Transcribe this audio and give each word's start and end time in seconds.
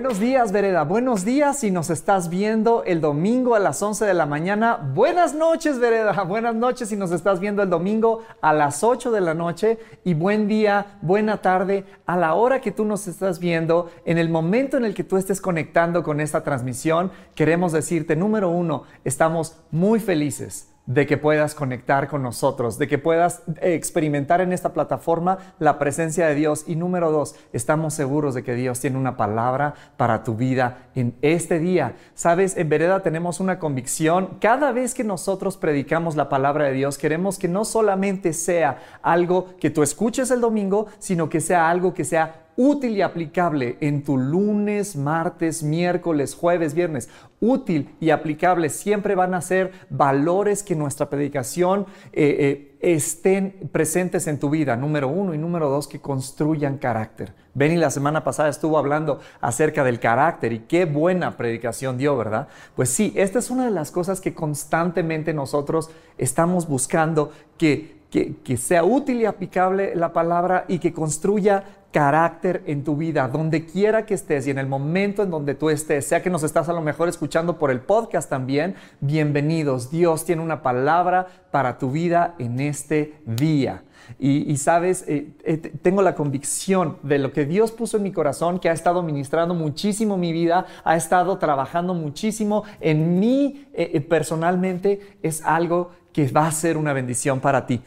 Buenos 0.00 0.18
días, 0.18 0.50
Vereda. 0.50 0.84
Buenos 0.84 1.26
días 1.26 1.58
si 1.58 1.70
nos 1.70 1.90
estás 1.90 2.30
viendo 2.30 2.84
el 2.84 3.02
domingo 3.02 3.54
a 3.54 3.58
las 3.58 3.82
11 3.82 4.06
de 4.06 4.14
la 4.14 4.24
mañana. 4.24 4.76
Buenas 4.94 5.34
noches, 5.34 5.78
Vereda. 5.78 6.22
Buenas 6.26 6.54
noches 6.54 6.88
si 6.88 6.96
nos 6.96 7.12
estás 7.12 7.38
viendo 7.38 7.62
el 7.62 7.68
domingo 7.68 8.22
a 8.40 8.54
las 8.54 8.82
8 8.82 9.10
de 9.10 9.20
la 9.20 9.34
noche. 9.34 9.78
Y 10.02 10.14
buen 10.14 10.48
día, 10.48 10.98
buena 11.02 11.42
tarde 11.42 11.84
a 12.06 12.16
la 12.16 12.32
hora 12.32 12.62
que 12.62 12.72
tú 12.72 12.86
nos 12.86 13.06
estás 13.08 13.40
viendo. 13.40 13.90
En 14.06 14.16
el 14.16 14.30
momento 14.30 14.78
en 14.78 14.86
el 14.86 14.94
que 14.94 15.04
tú 15.04 15.18
estés 15.18 15.38
conectando 15.38 16.02
con 16.02 16.22
esta 16.22 16.42
transmisión, 16.42 17.12
queremos 17.34 17.72
decirte, 17.72 18.16
número 18.16 18.48
uno, 18.48 18.84
estamos 19.04 19.58
muy 19.70 20.00
felices 20.00 20.70
de 20.90 21.06
que 21.06 21.16
puedas 21.16 21.54
conectar 21.54 22.08
con 22.08 22.20
nosotros, 22.20 22.76
de 22.76 22.88
que 22.88 22.98
puedas 22.98 23.42
experimentar 23.60 24.40
en 24.40 24.52
esta 24.52 24.72
plataforma 24.72 25.38
la 25.60 25.78
presencia 25.78 26.26
de 26.26 26.34
Dios. 26.34 26.64
Y 26.66 26.74
número 26.74 27.12
dos, 27.12 27.36
estamos 27.52 27.94
seguros 27.94 28.34
de 28.34 28.42
que 28.42 28.56
Dios 28.56 28.80
tiene 28.80 28.98
una 28.98 29.16
palabra 29.16 29.74
para 29.96 30.24
tu 30.24 30.34
vida 30.34 30.88
en 30.96 31.14
este 31.22 31.60
día. 31.60 31.94
Sabes, 32.14 32.56
en 32.56 32.68
Vereda 32.68 33.04
tenemos 33.04 33.38
una 33.38 33.60
convicción. 33.60 34.38
Cada 34.40 34.72
vez 34.72 34.92
que 34.92 35.04
nosotros 35.04 35.56
predicamos 35.56 36.16
la 36.16 36.28
palabra 36.28 36.64
de 36.64 36.72
Dios, 36.72 36.98
queremos 36.98 37.38
que 37.38 37.46
no 37.46 37.64
solamente 37.64 38.32
sea 38.32 38.78
algo 39.00 39.54
que 39.60 39.70
tú 39.70 39.84
escuches 39.84 40.32
el 40.32 40.40
domingo, 40.40 40.88
sino 40.98 41.28
que 41.28 41.40
sea 41.40 41.70
algo 41.70 41.94
que 41.94 42.04
sea 42.04 42.46
útil 42.56 42.96
y 42.96 43.02
aplicable 43.02 43.76
en 43.80 44.02
tu 44.02 44.16
lunes, 44.16 44.96
martes, 44.96 45.62
miércoles, 45.62 46.34
jueves, 46.34 46.74
viernes. 46.74 47.08
Útil 47.40 47.94
y 48.00 48.10
aplicable 48.10 48.68
siempre 48.68 49.14
van 49.14 49.34
a 49.34 49.40
ser 49.40 49.72
valores 49.88 50.62
que 50.62 50.76
nuestra 50.76 51.08
predicación 51.08 51.86
eh, 52.12 52.36
eh, 52.38 52.76
estén 52.80 53.70
presentes 53.72 54.26
en 54.26 54.38
tu 54.38 54.50
vida. 54.50 54.76
Número 54.76 55.08
uno 55.08 55.34
y 55.34 55.38
número 55.38 55.68
dos, 55.68 55.88
que 55.88 56.00
construyan 56.00 56.78
carácter. 56.78 57.34
Benny 57.54 57.76
la 57.76 57.90
semana 57.90 58.24
pasada 58.24 58.48
estuvo 58.48 58.78
hablando 58.78 59.20
acerca 59.40 59.82
del 59.84 59.98
carácter 59.98 60.52
y 60.52 60.60
qué 60.60 60.84
buena 60.84 61.36
predicación 61.36 61.98
dio, 61.98 62.16
¿verdad? 62.16 62.48
Pues 62.76 62.90
sí, 62.90 63.12
esta 63.16 63.38
es 63.38 63.50
una 63.50 63.64
de 63.64 63.70
las 63.70 63.90
cosas 63.90 64.20
que 64.20 64.34
constantemente 64.34 65.34
nosotros 65.34 65.90
estamos 66.16 66.68
buscando 66.68 67.32
que, 67.58 67.99
que, 68.10 68.56
sea 68.56 68.84
útil 68.84 69.20
y 69.20 69.24
aplicable 69.24 69.94
la 69.94 70.12
palabra 70.12 70.64
y 70.68 70.78
que 70.78 70.92
construya 70.92 71.64
carácter 71.92 72.62
en 72.66 72.84
tu 72.84 72.96
vida, 72.96 73.26
donde 73.28 73.66
quiera 73.66 74.06
que 74.06 74.14
estés 74.14 74.46
y 74.46 74.50
en 74.50 74.58
el 74.58 74.66
momento 74.66 75.22
en 75.22 75.30
donde 75.30 75.54
tú 75.54 75.70
estés, 75.70 76.06
sea 76.06 76.22
que 76.22 76.30
nos 76.30 76.42
estás 76.42 76.68
a 76.68 76.72
lo 76.72 76.82
mejor 76.82 77.08
escuchando 77.08 77.58
por 77.58 77.70
el 77.70 77.80
podcast 77.80 78.28
también, 78.30 78.74
bienvenidos. 79.00 79.90
Dios 79.90 80.24
tiene 80.24 80.42
una 80.42 80.62
palabra 80.62 81.26
para 81.50 81.78
tu 81.78 81.90
vida 81.90 82.34
en 82.38 82.60
este 82.60 83.14
día. 83.26 83.82
Y, 84.18 84.56
sabes, 84.56 85.04
eh, 85.06 85.28
eh, 85.44 85.56
tengo 85.56 86.02
la 86.02 86.16
convicción 86.16 86.98
de 87.04 87.18
lo 87.18 87.32
que 87.32 87.44
Dios 87.44 87.70
puso 87.70 87.96
en 87.96 88.02
mi 88.02 88.10
corazón, 88.10 88.58
que 88.58 88.68
ha 88.68 88.72
estado 88.72 89.04
ministrando 89.04 89.54
muchísimo 89.54 90.16
mi 90.16 90.32
vida, 90.32 90.66
ha 90.82 90.96
estado 90.96 91.38
trabajando 91.38 91.94
muchísimo 91.94 92.64
en 92.80 93.20
mí 93.20 93.68
eh, 93.72 94.00
personalmente, 94.00 95.16
es 95.22 95.44
algo 95.44 95.92
que 96.12 96.26
va 96.28 96.48
a 96.48 96.52
ser 96.52 96.76
una 96.76 96.92
bendición 96.92 97.38
para 97.38 97.66
ti. 97.66 97.80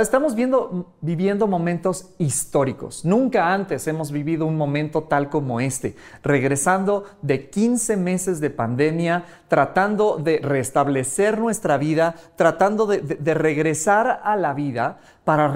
Estamos 0.00 0.34
viviendo 0.34 1.46
momentos 1.46 2.14
históricos. 2.18 3.04
Nunca 3.04 3.52
antes 3.52 3.86
hemos 3.86 4.10
vivido 4.10 4.46
un 4.46 4.56
momento 4.56 5.02
tal 5.02 5.28
como 5.28 5.60
este. 5.60 5.96
Regresando 6.22 7.04
de 7.20 7.50
15 7.50 7.96
meses 7.98 8.40
de 8.40 8.48
pandemia, 8.48 9.24
tratando 9.48 10.16
de 10.16 10.38
restablecer 10.38 11.38
nuestra 11.38 11.76
vida, 11.76 12.14
tratando 12.36 12.86
de, 12.86 13.34
regresar 13.34 14.20
a 14.24 14.36
la 14.36 14.54
vida 14.54 14.98
para, 15.24 15.52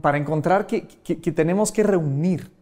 para 0.00 0.18
encontrar 0.18 0.66
que 0.66 1.32
tenemos 1.32 1.70
que 1.70 1.84
reunir 1.84 2.57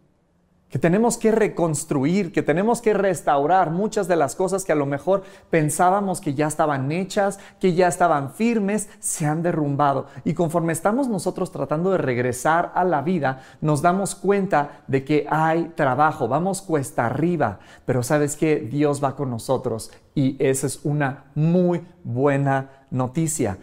que 0.69 0.81
tenemos 0.81 1.17
que 1.17 1.31
reconstruir, 1.31 2.33
que 2.33 2.43
tenemos 2.43 2.83
que 2.83 2.93
restaurar 2.93 3.71
muchas 3.71 4.09
de 4.09 4.17
las 4.17 4.35
cosas 4.35 4.65
que 4.65 4.73
a 4.73 4.77
lo 4.77 4.85
mejor 4.85 5.23
pensábamos 5.49 6.21
que 6.21 6.35
ya 6.35 6.49
estaban 6.49 6.91
hechas, 6.91 7.39
que 7.61 7.75
ya 7.75 7.87
estaban 7.87 8.33
firmes, 8.33 8.89
se 8.99 9.27
han 9.27 9.43
derrumbado. 9.43 10.07
Y 10.25 10.35
conforme 10.35 10.73
estamos 10.73 11.09
nosotros 11.09 11.53
tratando 11.53 11.93
de 11.93 11.99
regresar 11.99 12.73
a 12.75 12.83
la 12.83 13.03
vida, 13.03 13.43
nos 13.61 13.81
damos 13.81 14.17
cuenta 14.17 14.83
de 14.89 15.05
que 15.05 15.27
hay 15.31 15.73
trabajo, 15.77 16.27
vamos 16.27 16.63
cuesta 16.63 17.07
arriba, 17.07 17.61
pero 17.85 18.03
sabes 18.03 18.37
que 18.37 18.57
Dios 18.57 19.03
va 19.03 19.15
con 19.15 19.31
nosotros 19.31 19.93
y 20.15 20.37
esa 20.45 20.67
es 20.67 20.81
una 20.85 21.27
muy 21.37 21.87
buena 22.03 22.87
noticia. 22.91 23.59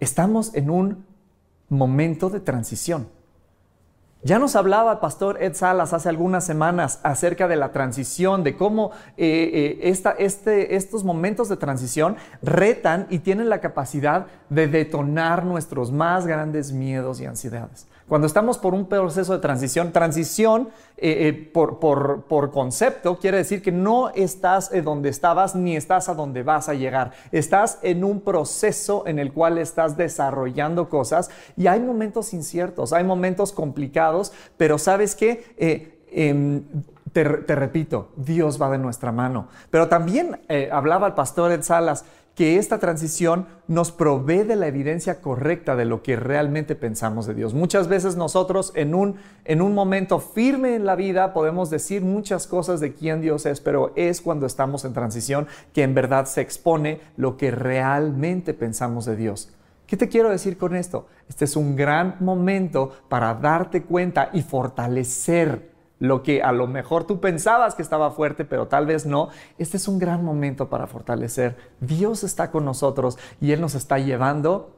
Estamos 0.00 0.54
en 0.54 0.70
un 0.70 1.04
momento 1.68 2.30
de 2.30 2.40
transición. 2.40 3.17
Ya 4.22 4.40
nos 4.40 4.56
hablaba 4.56 4.92
el 4.92 4.98
pastor 4.98 5.40
Ed 5.40 5.54
Salas 5.54 5.92
hace 5.92 6.08
algunas 6.08 6.44
semanas 6.44 6.98
acerca 7.04 7.46
de 7.46 7.54
la 7.54 7.70
transición, 7.70 8.42
de 8.42 8.56
cómo 8.56 8.90
eh, 9.16 9.78
eh, 9.80 10.14
este, 10.18 10.74
estos 10.74 11.04
momentos 11.04 11.48
de 11.48 11.56
transición 11.56 12.16
retan 12.42 13.06
y 13.10 13.20
tienen 13.20 13.48
la 13.48 13.60
capacidad 13.60 14.26
de 14.48 14.66
detonar 14.66 15.44
nuestros 15.44 15.92
más 15.92 16.26
grandes 16.26 16.72
miedos 16.72 17.20
y 17.20 17.26
ansiedades. 17.26 17.86
Cuando 18.08 18.26
estamos 18.26 18.56
por 18.56 18.72
un 18.72 18.86
proceso 18.86 19.34
de 19.34 19.38
transición, 19.38 19.92
transición 19.92 20.70
eh, 20.96 21.28
eh, 21.28 21.50
por, 21.52 21.78
por, 21.78 22.50
concepto 22.50 23.18
quiere 23.18 23.36
decir 23.36 23.60
que 23.60 23.70
no 23.70 24.08
estás 24.10 24.70
donde 24.82 25.10
estabas 25.10 25.54
ni 25.54 25.76
estás 25.76 26.08
a 26.08 26.14
donde 26.14 26.42
vas 26.42 26.70
a 26.70 26.74
llegar. 26.74 27.12
Estás 27.32 27.78
en 27.82 28.04
un 28.04 28.22
proceso 28.22 29.06
en 29.06 29.18
el 29.18 29.32
cual 29.32 29.58
estás 29.58 29.98
desarrollando 29.98 30.88
cosas 30.88 31.30
y 31.56 31.66
hay 31.66 31.80
momentos 31.80 32.32
inciertos, 32.32 32.94
hay 32.94 33.04
momentos 33.04 33.52
complicados, 33.52 34.32
pero 34.56 34.78
sabes 34.78 35.14
qué? 35.14 35.44
Eh, 35.58 35.98
em, 36.10 36.64
te, 37.12 37.24
repito, 37.24 38.08
Dios 38.16 38.60
va 38.60 38.70
de 38.70 38.78
nuestra 38.78 39.12
mano. 39.12 39.48
Pero 39.70 39.88
también 39.88 40.40
hablaba 40.70 41.08
el 41.08 41.14
pastor 41.14 41.52
Ed 41.52 41.62
Salas 41.62 42.04
que 42.38 42.56
esta 42.56 42.78
transición 42.78 43.48
nos 43.66 43.90
provee 43.90 44.44
de 44.44 44.54
la 44.54 44.68
evidencia 44.68 45.20
correcta 45.20 45.74
de 45.74 45.84
lo 45.84 46.04
que 46.04 46.14
realmente 46.14 46.76
pensamos 46.76 47.26
de 47.26 47.34
Dios. 47.34 47.52
Muchas 47.52 47.88
veces 47.88 48.14
nosotros 48.14 48.70
en 48.76 48.94
un, 48.94 49.16
en 49.44 49.60
un 49.60 49.74
momento 49.74 50.20
firme 50.20 50.76
en 50.76 50.86
la 50.86 50.94
vida 50.94 51.32
podemos 51.32 51.68
decir 51.68 52.02
muchas 52.02 52.46
cosas 52.46 52.78
de 52.78 52.94
quién 52.94 53.20
Dios 53.20 53.44
es, 53.44 53.60
pero 53.60 53.92
es 53.96 54.20
cuando 54.20 54.46
estamos 54.46 54.84
en 54.84 54.92
transición 54.92 55.48
que 55.72 55.82
en 55.82 55.94
verdad 55.96 56.26
se 56.26 56.40
expone 56.40 57.00
lo 57.16 57.36
que 57.36 57.50
realmente 57.50 58.54
pensamos 58.54 59.04
de 59.04 59.16
Dios. 59.16 59.50
¿Qué 59.88 59.96
te 59.96 60.08
quiero 60.08 60.30
decir 60.30 60.56
con 60.58 60.76
esto? 60.76 61.08
Este 61.28 61.44
es 61.44 61.56
un 61.56 61.74
gran 61.74 62.18
momento 62.20 62.92
para 63.08 63.34
darte 63.34 63.82
cuenta 63.82 64.30
y 64.32 64.42
fortalecer 64.42 65.72
lo 65.98 66.22
que 66.22 66.42
a 66.42 66.52
lo 66.52 66.66
mejor 66.66 67.04
tú 67.04 67.20
pensabas 67.20 67.74
que 67.74 67.82
estaba 67.82 68.10
fuerte, 68.10 68.44
pero 68.44 68.68
tal 68.68 68.86
vez 68.86 69.06
no, 69.06 69.28
este 69.58 69.76
es 69.76 69.88
un 69.88 69.98
gran 69.98 70.24
momento 70.24 70.68
para 70.68 70.86
fortalecer. 70.86 71.56
Dios 71.80 72.24
está 72.24 72.50
con 72.50 72.64
nosotros 72.64 73.18
y 73.40 73.52
Él 73.52 73.60
nos 73.60 73.74
está 73.74 73.98
llevando 73.98 74.74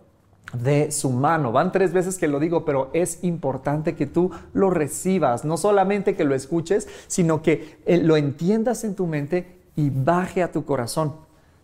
de 0.53 0.91
su 0.91 1.11
mano. 1.11 1.53
Van 1.53 1.73
tres 1.73 1.93
veces 1.93 2.19
que 2.19 2.29
lo 2.29 2.41
digo, 2.41 2.65
pero 2.65 2.91
es 2.93 3.23
importante 3.23 3.95
que 3.95 4.07
tú 4.07 4.31
lo 4.53 4.71
recibas, 4.71 5.45
no 5.45 5.57
solamente 5.57 6.17
que 6.17 6.25
lo 6.25 6.35
escuches, 6.35 6.89
sino 7.07 7.43
que 7.43 7.79
eh, 7.87 7.99
lo 7.99 8.17
entiendas 8.17 8.85
en 8.85 8.95
tu 8.95 9.07
mente 9.07 9.61
y 9.77 9.91
baje 9.91 10.43
a 10.43 10.53
tu 10.53 10.65
corazón. 10.65 11.15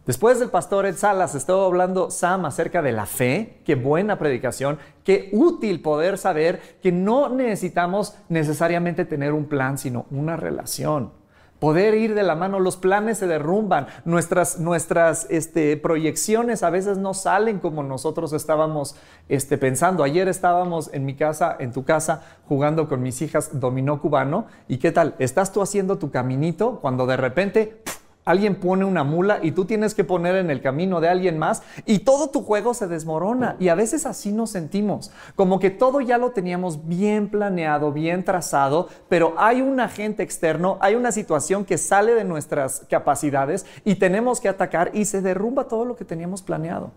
Después 0.06 0.39
del 0.39 0.50
pastor 0.50 0.87
Ed 0.87 0.97
Salas 0.97 1.35
estaba 1.35 1.67
hablando 1.67 2.12
Sam 2.12 2.44
acerca 2.44 2.81
de 2.81 2.93
la 2.93 3.06
fe, 3.06 3.61
qué 3.64 3.75
buena 3.75 4.20
predicación, 4.20 4.79
qué 5.03 5.31
útil 5.32 5.82
poder 5.82 6.17
saber 6.17 6.61
que 6.81 6.93
no 6.93 7.29
necesitamos 7.29 8.14
necesariamente 8.29 9.05
tener 9.05 9.32
un 9.32 9.47
plan, 9.47 9.79
sino 9.79 10.06
una 10.12 10.37
relación. 10.37 11.11
Poder 11.58 11.94
ir 11.94 12.14
de 12.14 12.23
la 12.23 12.37
mano, 12.37 12.61
los 12.61 12.76
planes 12.76 13.19
se 13.19 13.26
derrumban, 13.26 13.88
nuestras, 14.05 14.61
nuestras 14.61 15.26
este, 15.29 15.76
proyecciones 15.76 16.62
a 16.62 16.70
veces 16.70 16.99
no 16.99 17.12
salen 17.12 17.59
como 17.59 17.82
nosotros 17.82 18.32
estábamos 18.32 18.94
este, 19.29 19.59
pensando. 19.59 20.05
Ayer 20.05 20.29
estábamos 20.29 20.88
en 20.93 21.05
mi 21.05 21.17
casa, 21.17 21.56
en 21.59 21.73
tu 21.73 21.85
casa, 21.85 22.23
jugando 22.47 22.88
con 22.88 23.02
mis 23.02 23.23
hijas 23.23 23.59
dominó 23.59 24.00
cubano. 24.00 24.47
¿Y 24.69 24.76
qué 24.76 24.93
tal? 24.93 25.17
Estás 25.19 25.52
tú 25.52 25.62
haciendo 25.62 25.99
tu 25.99 26.12
caminito 26.12 26.79
cuando 26.81 27.06
de 27.06 27.17
repente 27.17 27.82
Alguien 28.26 28.56
pone 28.56 28.84
una 28.84 29.05
mula 29.05 29.38
y 29.40 29.52
tú 29.52 29.67
tienes 29.67 29.94
que 29.94 30.02
poner 30.02 30.34
en 30.34 30.50
el 30.50 30.61
camino 30.61 31.00
de 31.00 31.08
alguien 31.08 31.38
más 31.38 31.62
y 31.84 32.00
todo 32.00 32.28
tu 32.28 32.43
juego 32.43 32.75
se 32.75 32.88
desmorona. 32.88 33.55
Y 33.61 33.69
a 33.69 33.76
veces 33.76 34.05
así 34.05 34.32
nos 34.32 34.50
sentimos, 34.50 35.12
como 35.37 35.61
que 35.61 35.70
todo 35.70 36.00
ya 36.00 36.19
lo 36.19 36.32
teníamos 36.32 36.88
bien 36.88 37.28
planeado, 37.31 37.93
bien 37.93 38.25
trazado, 38.25 38.88
pero 39.08 39.34
hay 39.38 39.62
un 39.62 39.78
agente 39.78 40.25
externo, 40.25 40.76
hay 40.81 40.96
una 40.96 41.12
situación 41.12 41.64
que 41.64 41.78
sale 41.78 42.14
de 42.14 42.25
nuestras 42.25 42.81
capacidades 42.90 43.64
y 43.84 43.94
tenemos 43.94 44.40
que 44.40 44.49
atacar 44.49 44.90
y 44.93 45.05
se 45.05 45.23
derrumba 45.23 45.69
todo 45.69 45.84
lo 45.84 45.94
que 45.94 46.05
teníamos 46.05 46.43
planeado. 46.43 46.90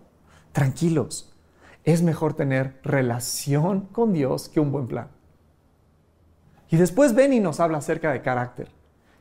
Tranquilos. 0.50 1.32
Es 1.84 2.02
mejor 2.02 2.34
tener 2.34 2.80
relación 2.82 3.82
con 3.92 4.12
Dios 4.12 4.48
que 4.48 4.58
un 4.58 4.72
buen 4.72 4.88
plan. 4.88 5.06
Y 6.70 6.76
después 6.76 7.14
ven 7.14 7.32
y 7.32 7.38
nos 7.38 7.60
habla 7.60 7.78
acerca 7.78 8.10
de 8.10 8.20
carácter. 8.20 8.79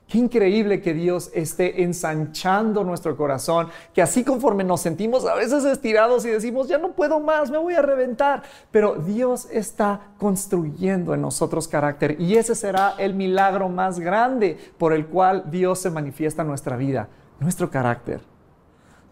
Qué 0.09 0.17
increíble 0.17 0.81
que 0.81 0.95
Dios 0.95 1.29
esté 1.35 1.83
ensanchando 1.83 2.83
nuestro 2.83 3.15
corazón, 3.15 3.67
que 3.93 4.01
así 4.01 4.23
conforme 4.23 4.63
nos 4.63 4.81
sentimos 4.81 5.23
a 5.23 5.35
veces 5.35 5.63
estirados 5.65 6.25
y 6.25 6.29
decimos, 6.29 6.67
ya 6.67 6.79
no 6.79 6.93
puedo 6.93 7.19
más, 7.19 7.51
me 7.51 7.59
voy 7.59 7.75
a 7.75 7.83
reventar, 7.83 8.41
pero 8.71 8.95
Dios 8.95 9.47
está 9.51 10.13
construyendo 10.17 11.13
en 11.13 11.21
nosotros 11.21 11.67
carácter 11.67 12.19
y 12.19 12.37
ese 12.37 12.55
será 12.55 12.95
el 12.97 13.13
milagro 13.13 13.69
más 13.69 13.99
grande 13.99 14.57
por 14.79 14.93
el 14.93 15.05
cual 15.05 15.51
Dios 15.51 15.77
se 15.77 15.91
manifiesta 15.91 16.41
en 16.41 16.47
nuestra 16.47 16.75
vida, 16.75 17.07
nuestro 17.39 17.69
carácter. 17.69 18.21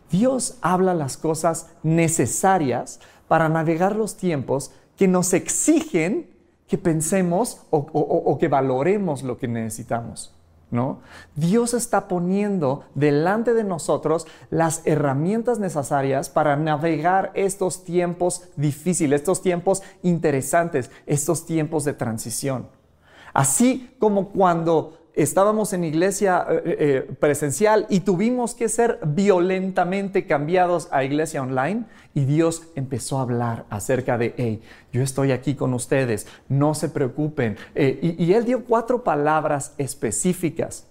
Dios 0.10 0.58
habla 0.62 0.96
las 0.96 1.16
cosas 1.16 1.76
necesarias 1.84 3.00
para 3.28 3.50
navegar 3.50 3.96
los 3.96 4.18
tiempos 4.18 4.72
que 4.96 5.08
nos 5.08 5.34
exigen 5.34 6.36
que 6.68 6.80
pensemos 6.80 7.62
o, 7.70 8.38
que 8.40 8.48
valoremos 8.48 9.22
lo 9.22 9.38
que 9.38 9.48
necesitamos. 9.48 10.37
¿No? 10.70 11.00
Dios 11.36 11.74
está 11.74 12.08
poniendo 12.08 12.84
delante 12.94 13.54
de 13.54 13.64
nosotros 13.64 14.28
las 14.50 14.82
herramientas 14.86 15.60
necesarias 15.60 16.30
para 16.30 16.56
navegar 16.56 17.32
estos 17.36 17.84
tiempos 17.84 18.44
difíciles, 18.56 19.22
estos 19.22 19.42
tiempos 19.42 19.82
interesantes, 20.04 20.92
estos 21.06 21.46
tiempos 21.46 21.86
de 21.86 21.94
transición. 21.94 22.68
Así 23.34 23.96
como 24.00 24.30
cuando 24.30 25.07
estábamos 25.18 25.74
en 25.74 25.84
iglesia 25.84 26.46
eh, 26.48 26.62
eh, 26.64 26.76
eh, 26.80 27.14
presencial 27.20 27.88
y 27.90 28.02
tuvimos 28.02 28.54
que 28.54 28.70
ser 28.70 29.00
violentamente 29.04 30.28
cambiados 30.28 30.88
a 30.92 31.04
iglesia 31.04 31.42
online 31.42 31.86
y 32.14 32.26
Dios 32.26 32.68
empezó 32.76 33.18
a 33.18 33.24
hablar 33.24 33.66
acerca 33.72 34.20
de, 34.20 34.36
hey, 34.38 34.62
yo 34.94 35.02
estoy 35.02 35.32
aquí 35.32 35.56
con 35.56 35.74
ustedes, 35.74 36.28
no 36.50 36.76
se 36.76 36.90
preocupen. 36.90 37.58
y, 37.76 38.32
Él 38.34 38.46
dio 38.46 38.64
cuatro 38.64 39.04
palabras 39.04 39.74
específicas. 39.78 40.88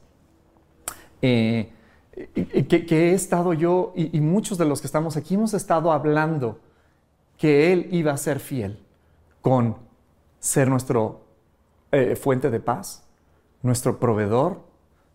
Que, 1.21 1.73
he 2.91 3.13
estado 3.15 3.53
yo 3.55 3.93
y, 3.97 4.21
muchos 4.21 4.59
de 4.59 4.65
los 4.65 4.81
que 4.81 4.87
estamos 4.87 5.17
aquí 5.17 5.35
hemos 5.35 5.55
estado 5.55 5.91
hablando 5.93 6.61
que 7.39 7.73
Él 7.73 7.89
iba 7.91 8.13
a 8.13 8.17
ser 8.17 8.39
fiel 8.41 8.79
con 9.41 9.77
ser 10.39 10.69
nuestro 10.69 11.23
fuente 12.21 12.51
de 12.51 12.61
paz, 12.61 13.06
nuestro 13.67 13.99
proveedor, 13.99 14.63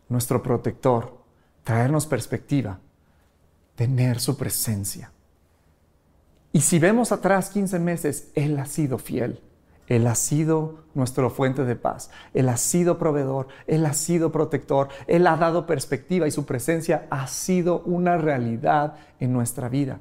nuestro 0.09 0.43
protector, 0.43 1.17
traernos 1.63 2.05
perspectiva, 2.05 2.79
tener 3.75 4.19
su 4.19 4.37
presencia. 4.37 5.11
Y 6.51 6.61
si 6.61 6.77
vemos 6.79 7.11
atrás 7.11 7.49
15 7.49 7.79
meses, 7.79 8.29
Él 8.35 8.59
ha 8.59 8.65
sido 8.65 8.97
fiel. 8.97 9.41
Él 9.87 10.07
ha 10.07 10.15
sido 10.15 10.83
nuestra 10.93 11.29
fuente 11.29 11.65
de 11.65 11.75
paz. 11.75 12.11
Él 12.33 12.49
ha 12.49 12.57
sido 12.57 12.97
proveedor. 12.97 13.47
Él 13.67 13.85
ha 13.85 13.93
sido 13.93 14.31
protector. 14.31 14.89
Él 15.07 15.27
ha 15.27 15.37
dado 15.37 15.65
perspectiva 15.65 16.27
y 16.27 16.31
su 16.31 16.45
presencia 16.45 17.07
ha 17.09 17.27
sido 17.27 17.81
una 17.81 18.17
realidad 18.17 18.95
en 19.19 19.33
nuestra 19.33 19.69
vida. 19.69 19.99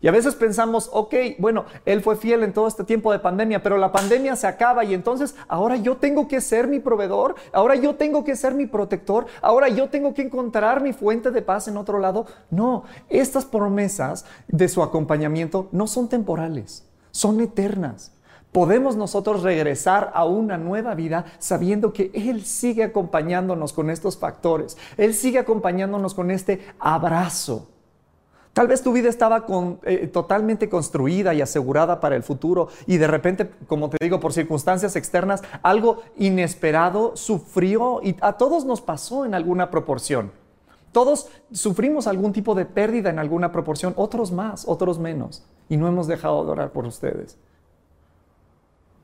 Y 0.00 0.08
a 0.08 0.12
veces 0.12 0.34
pensamos, 0.34 0.90
ok, 0.92 1.14
bueno, 1.38 1.64
Él 1.84 2.02
fue 2.02 2.16
fiel 2.16 2.42
en 2.42 2.52
todo 2.52 2.68
este 2.68 2.84
tiempo 2.84 3.12
de 3.12 3.18
pandemia, 3.18 3.62
pero 3.62 3.78
la 3.78 3.92
pandemia 3.92 4.36
se 4.36 4.46
acaba 4.46 4.84
y 4.84 4.94
entonces 4.94 5.34
ahora 5.48 5.76
yo 5.76 5.96
tengo 5.96 6.28
que 6.28 6.40
ser 6.40 6.68
mi 6.68 6.80
proveedor, 6.80 7.34
ahora 7.52 7.76
yo 7.76 7.94
tengo 7.94 8.22
que 8.24 8.36
ser 8.36 8.54
mi 8.54 8.66
protector, 8.66 9.26
ahora 9.40 9.68
yo 9.68 9.88
tengo 9.88 10.12
que 10.12 10.22
encontrar 10.22 10.82
mi 10.82 10.92
fuente 10.92 11.30
de 11.30 11.42
paz 11.42 11.68
en 11.68 11.76
otro 11.76 11.98
lado. 11.98 12.26
No, 12.50 12.84
estas 13.08 13.44
promesas 13.44 14.26
de 14.48 14.68
su 14.68 14.82
acompañamiento 14.82 15.68
no 15.72 15.86
son 15.86 16.08
temporales, 16.08 16.84
son 17.10 17.40
eternas. 17.40 18.12
Podemos 18.52 18.96
nosotros 18.96 19.42
regresar 19.42 20.12
a 20.14 20.24
una 20.24 20.56
nueva 20.56 20.94
vida 20.94 21.26
sabiendo 21.38 21.92
que 21.92 22.10
Él 22.14 22.44
sigue 22.44 22.84
acompañándonos 22.84 23.72
con 23.72 23.90
estos 23.90 24.16
factores, 24.16 24.76
Él 24.96 25.14
sigue 25.14 25.38
acompañándonos 25.38 26.14
con 26.14 26.30
este 26.30 26.60
abrazo 26.78 27.68
Tal 28.56 28.68
vez 28.68 28.80
tu 28.80 28.94
vida 28.94 29.10
estaba 29.10 29.44
eh, 29.82 30.06
totalmente 30.06 30.70
construida 30.70 31.34
y 31.34 31.42
asegurada 31.42 32.00
para 32.00 32.16
el 32.16 32.22
futuro 32.22 32.68
y 32.86 32.96
de 32.96 33.06
repente, 33.06 33.50
como 33.66 33.90
te 33.90 33.98
digo, 34.00 34.18
por 34.18 34.32
circunstancias 34.32 34.96
externas, 34.96 35.42
algo 35.62 36.02
inesperado 36.16 37.14
sufrió 37.16 38.00
y 38.02 38.16
a 38.22 38.32
todos 38.38 38.64
nos 38.64 38.80
pasó 38.80 39.26
en 39.26 39.34
alguna 39.34 39.70
proporción. 39.70 40.32
Todos 40.90 41.28
sufrimos 41.52 42.06
algún 42.06 42.32
tipo 42.32 42.54
de 42.54 42.64
pérdida 42.64 43.10
en 43.10 43.18
alguna 43.18 43.52
proporción, 43.52 43.92
otros 43.94 44.32
más, 44.32 44.64
otros 44.66 44.98
menos, 44.98 45.44
y 45.68 45.76
no 45.76 45.86
hemos 45.86 46.06
dejado 46.06 46.42
de 46.46 46.52
orar 46.52 46.72
por 46.72 46.86
ustedes. 46.86 47.36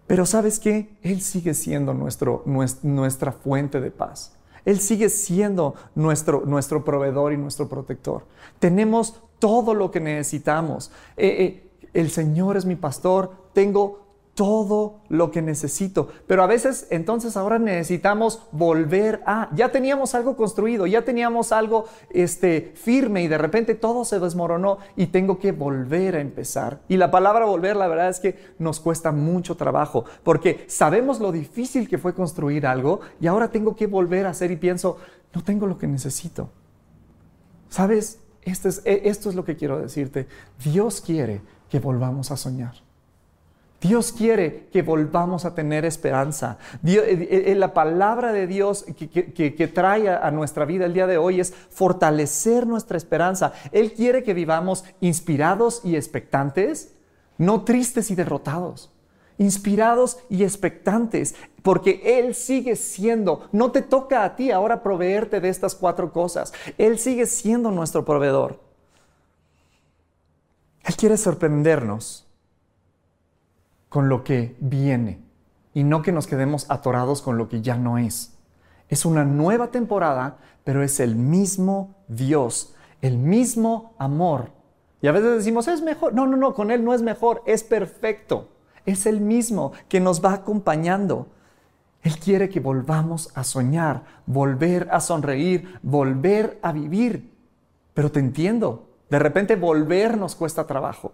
Pero 0.06 0.24
sabes 0.24 0.60
qué? 0.60 0.96
Él 1.02 1.20
sigue 1.20 1.52
siendo 1.52 1.92
nuestro, 1.92 2.42
nuestra 2.46 3.32
fuente 3.32 3.82
de 3.82 3.90
paz. 3.90 4.34
Él 4.64 4.80
sigue 4.80 5.08
siendo 5.08 5.74
nuestro, 5.94 6.42
nuestro 6.46 6.84
proveedor 6.84 7.32
y 7.32 7.36
nuestro 7.36 7.68
protector. 7.68 8.24
Tenemos 8.58 9.14
todo 9.38 9.74
lo 9.74 9.90
que 9.90 10.00
necesitamos. 10.00 10.90
Eh, 11.16 11.26
eh, 11.26 11.88
el 11.94 12.10
Señor 12.10 12.56
es 12.56 12.64
mi 12.64 12.76
pastor, 12.76 13.32
tengo 13.52 14.01
todo 14.34 15.00
lo 15.08 15.30
que 15.30 15.42
necesito. 15.42 16.08
Pero 16.26 16.42
a 16.42 16.46
veces 16.46 16.86
entonces 16.90 17.36
ahora 17.36 17.58
necesitamos 17.58 18.42
volver 18.50 19.22
a, 19.26 19.50
ya 19.54 19.70
teníamos 19.70 20.14
algo 20.14 20.36
construido, 20.36 20.86
ya 20.86 21.02
teníamos 21.02 21.52
algo 21.52 21.84
este, 22.10 22.72
firme 22.74 23.22
y 23.22 23.28
de 23.28 23.38
repente 23.38 23.74
todo 23.74 24.04
se 24.04 24.18
desmoronó 24.20 24.78
y 24.96 25.06
tengo 25.06 25.38
que 25.38 25.52
volver 25.52 26.16
a 26.16 26.20
empezar. 26.20 26.80
Y 26.88 26.96
la 26.96 27.10
palabra 27.10 27.44
volver, 27.44 27.76
la 27.76 27.88
verdad 27.88 28.08
es 28.08 28.20
que 28.20 28.38
nos 28.58 28.80
cuesta 28.80 29.12
mucho 29.12 29.56
trabajo 29.56 30.04
porque 30.22 30.64
sabemos 30.66 31.20
lo 31.20 31.30
difícil 31.30 31.88
que 31.88 31.98
fue 31.98 32.14
construir 32.14 32.66
algo 32.66 33.00
y 33.20 33.26
ahora 33.26 33.50
tengo 33.50 33.76
que 33.76 33.86
volver 33.86 34.26
a 34.26 34.30
hacer 34.30 34.50
y 34.50 34.56
pienso, 34.56 34.96
no 35.34 35.44
tengo 35.44 35.66
lo 35.66 35.76
que 35.76 35.86
necesito. 35.86 36.48
¿Sabes? 37.68 38.18
Esto 38.42 38.68
es, 38.68 38.82
e, 38.84 39.02
esto 39.04 39.28
es 39.28 39.34
lo 39.34 39.44
que 39.44 39.56
quiero 39.56 39.78
decirte. 39.78 40.26
Dios 40.62 41.00
quiere 41.00 41.42
que 41.70 41.80
volvamos 41.80 42.30
a 42.30 42.36
soñar. 42.36 42.74
Dios 43.82 44.12
quiere 44.12 44.68
que 44.72 44.82
volvamos 44.82 45.44
a 45.44 45.56
tener 45.56 45.84
esperanza. 45.84 46.56
Eh, 46.86 47.44
eh, 47.48 47.54
la 47.56 47.74
palabra 47.74 48.32
de 48.32 48.46
Dios 48.46 48.84
que, 48.96 49.72
trae 49.74 50.08
a 50.08 50.30
nuestra 50.30 50.64
vida 50.64 50.86
el 50.86 50.94
día 50.94 51.08
de 51.08 51.18
hoy 51.18 51.40
es 51.40 51.52
fortalecer 51.52 52.64
nuestra 52.64 52.96
esperanza. 52.96 53.52
Él 53.72 53.92
quiere 53.92 54.22
que 54.22 54.34
vivamos 54.34 54.84
inspirados 55.00 55.80
y 55.82 55.96
expectantes, 55.96 56.94
no 57.38 57.64
tristes 57.64 58.10
y 58.10 58.14
derrotados 58.14 58.90
inspirados 59.38 60.18
y 60.28 60.44
expectantes, 60.44 61.34
porque 61.62 62.20
Él 62.20 62.34
sigue 62.34 62.76
siendo, 62.76 63.48
no 63.50 63.72
te 63.72 63.82
toca 63.82 64.24
a 64.24 64.36
ti 64.36 64.52
ahora 64.52 64.82
proveerte 64.84 65.40
de 65.40 65.48
estas 65.48 65.74
cuatro 65.74 66.12
cosas, 66.12 66.52
Él 66.78 66.98
sigue 66.98 67.26
siendo 67.26 67.72
nuestro 67.72 68.04
proveedor. 68.04 68.60
Él 70.84 70.94
quiere 70.96 71.16
sorprendernos 71.16 72.28
con 73.92 74.08
lo 74.08 74.24
que 74.24 74.56
viene 74.60 75.20
y 75.74 75.84
no 75.84 76.00
que 76.00 76.12
nos 76.12 76.26
quedemos 76.26 76.70
atorados 76.70 77.20
con 77.20 77.36
lo 77.36 77.48
que 77.48 77.60
ya 77.60 77.76
no 77.76 77.98
es. 77.98 78.38
Es 78.88 79.04
una 79.04 79.24
nueva 79.24 79.68
temporada, 79.68 80.38
pero 80.64 80.82
es 80.82 81.00
el 81.00 81.16
mismo 81.16 81.94
Dios, 82.08 82.74
el 83.02 83.18
mismo 83.18 83.94
amor. 83.98 84.50
Y 85.00 85.08
a 85.08 85.12
veces 85.12 85.36
decimos, 85.36 85.68
es 85.68 85.82
mejor. 85.82 86.14
No, 86.14 86.26
no, 86.26 86.36
no, 86.36 86.54
con 86.54 86.70
Él 86.70 86.84
no 86.84 86.94
es 86.94 87.02
mejor, 87.02 87.42
es 87.46 87.64
perfecto 87.64 88.48
es 88.86 89.06
el 89.06 89.20
mismo 89.20 89.72
que 89.88 90.00
nos 90.00 90.24
va 90.24 90.32
acompañando. 90.32 91.28
Él 92.02 92.18
quiere 92.18 92.48
que 92.48 92.60
volvamos 92.60 93.30
a 93.34 93.44
soñar, 93.44 94.02
volver 94.26 94.88
a 94.90 95.00
sonreír, 95.00 95.78
volver 95.82 96.58
a 96.62 96.72
vivir. 96.72 97.32
Pero 97.94 98.10
te 98.10 98.20
entiendo, 98.20 98.88
de 99.08 99.18
repente 99.18 99.56
volver 99.56 100.18
nos 100.18 100.34
cuesta 100.34 100.66
trabajo. 100.66 101.12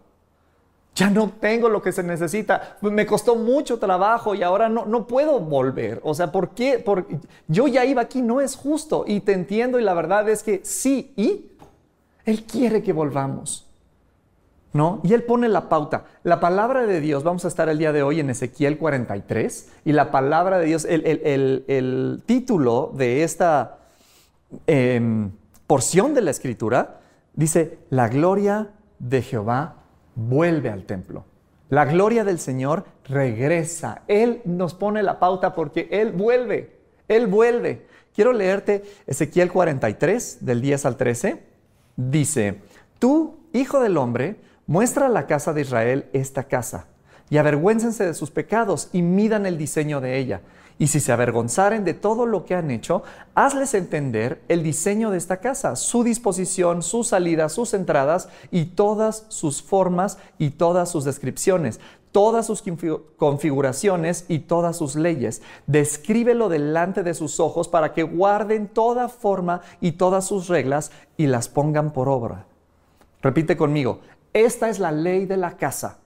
Ya 0.98 1.10
no 1.10 1.30
tengo 1.30 1.68
lo 1.68 1.80
que 1.80 1.92
se 1.92 2.02
necesita. 2.02 2.76
Me 2.80 3.06
costó 3.06 3.36
mucho 3.36 3.78
trabajo 3.78 4.34
y 4.34 4.42
ahora 4.42 4.68
no, 4.68 4.84
no 4.84 5.06
puedo 5.06 5.38
volver. 5.38 6.00
O 6.02 6.12
sea, 6.12 6.32
¿por 6.32 6.50
qué? 6.50 6.82
Porque 6.84 7.20
yo 7.46 7.68
ya 7.68 7.84
iba 7.84 8.02
aquí, 8.02 8.20
no 8.20 8.40
es 8.40 8.56
justo. 8.56 9.04
Y 9.06 9.20
te 9.20 9.32
entiendo 9.32 9.78
y 9.78 9.84
la 9.84 9.94
verdad 9.94 10.28
es 10.28 10.42
que 10.42 10.60
sí, 10.64 11.12
y 11.14 11.52
Él 12.24 12.42
quiere 12.42 12.82
que 12.82 12.92
volvamos. 12.92 13.64
¿no? 14.72 15.00
Y 15.04 15.14
él 15.14 15.22
pone 15.22 15.48
la 15.48 15.68
pauta. 15.68 16.06
La 16.24 16.40
palabra 16.40 16.84
de 16.84 17.00
Dios, 17.00 17.22
vamos 17.22 17.44
a 17.44 17.48
estar 17.48 17.68
el 17.68 17.78
día 17.78 17.92
de 17.92 18.02
hoy 18.02 18.18
en 18.18 18.28
Ezequiel 18.30 18.76
43, 18.76 19.68
y 19.84 19.92
la 19.92 20.10
palabra 20.10 20.58
de 20.58 20.66
Dios, 20.66 20.84
el, 20.84 22.22
título 22.26 22.92
de 22.94 23.22
esta 23.22 23.78
em, 24.66 25.30
porción 25.66 26.12
de 26.12 26.22
la 26.22 26.32
escritura 26.32 27.00
dice, 27.34 27.78
la 27.88 28.08
gloria 28.08 28.72
de 28.98 29.22
Jehová 29.22 29.77
vuelve 30.18 30.68
al 30.68 30.84
templo. 30.84 31.24
La 31.68 31.84
gloria 31.84 32.24
del 32.24 32.38
Señor 32.38 32.84
regresa. 33.04 34.02
Él 34.08 34.42
nos 34.44 34.74
pone 34.74 35.02
la 35.02 35.18
pauta 35.18 35.54
porque 35.54 35.88
Él 35.90 36.12
vuelve. 36.12 36.76
Él 37.06 37.26
vuelve. 37.26 37.86
Quiero 38.14 38.32
leerte 38.32 38.82
Ezequiel 39.06 39.52
43, 39.52 40.38
del 40.40 40.60
10 40.60 40.86
al 40.86 40.96
13. 40.96 41.42
Dice, 41.96 42.60
tú, 42.98 43.38
hijo 43.52 43.80
del 43.80 43.96
hombre, 43.96 44.36
muestra 44.66 45.06
a 45.06 45.10
la 45.10 45.26
casa 45.26 45.52
de 45.52 45.60
Israel 45.60 46.06
esta 46.12 46.44
casa, 46.44 46.86
y 47.30 47.36
avergüéncense 47.36 48.04
de 48.04 48.14
sus 48.14 48.30
pecados 48.30 48.88
y 48.92 49.02
midan 49.02 49.46
el 49.46 49.58
diseño 49.58 50.00
de 50.00 50.18
ella. 50.18 50.40
Y 50.78 50.86
si 50.86 51.00
se 51.00 51.10
avergonzaren 51.10 51.84
de 51.84 51.94
todo 51.94 52.24
lo 52.24 52.44
que 52.44 52.54
han 52.54 52.70
hecho, 52.70 53.02
hazles 53.34 53.74
entender 53.74 54.42
el 54.48 54.62
diseño 54.62 55.10
de 55.10 55.18
esta 55.18 55.38
casa, 55.38 55.74
su 55.74 56.04
disposición, 56.04 56.82
sus 56.82 57.08
salidas, 57.08 57.52
sus 57.52 57.74
entradas 57.74 58.28
y 58.52 58.66
todas 58.66 59.26
sus 59.28 59.60
formas 59.60 60.18
y 60.38 60.50
todas 60.50 60.88
sus 60.88 61.04
descripciones, 61.04 61.80
todas 62.12 62.46
sus 62.46 62.62
configuraciones 63.16 64.24
y 64.28 64.40
todas 64.40 64.76
sus 64.76 64.94
leyes. 64.94 65.42
Descríbelo 65.66 66.48
delante 66.48 67.02
de 67.02 67.14
sus 67.14 67.40
ojos 67.40 67.68
para 67.68 67.92
que 67.92 68.04
guarden 68.04 68.68
toda 68.68 69.08
forma 69.08 69.62
y 69.80 69.92
todas 69.92 70.26
sus 70.26 70.48
reglas 70.48 70.92
y 71.16 71.26
las 71.26 71.48
pongan 71.48 71.92
por 71.92 72.08
obra. 72.08 72.46
Repite 73.20 73.56
conmigo, 73.56 73.98
esta 74.32 74.68
es 74.68 74.78
la 74.78 74.92
ley 74.92 75.26
de 75.26 75.36
la 75.36 75.56
casa. 75.56 75.98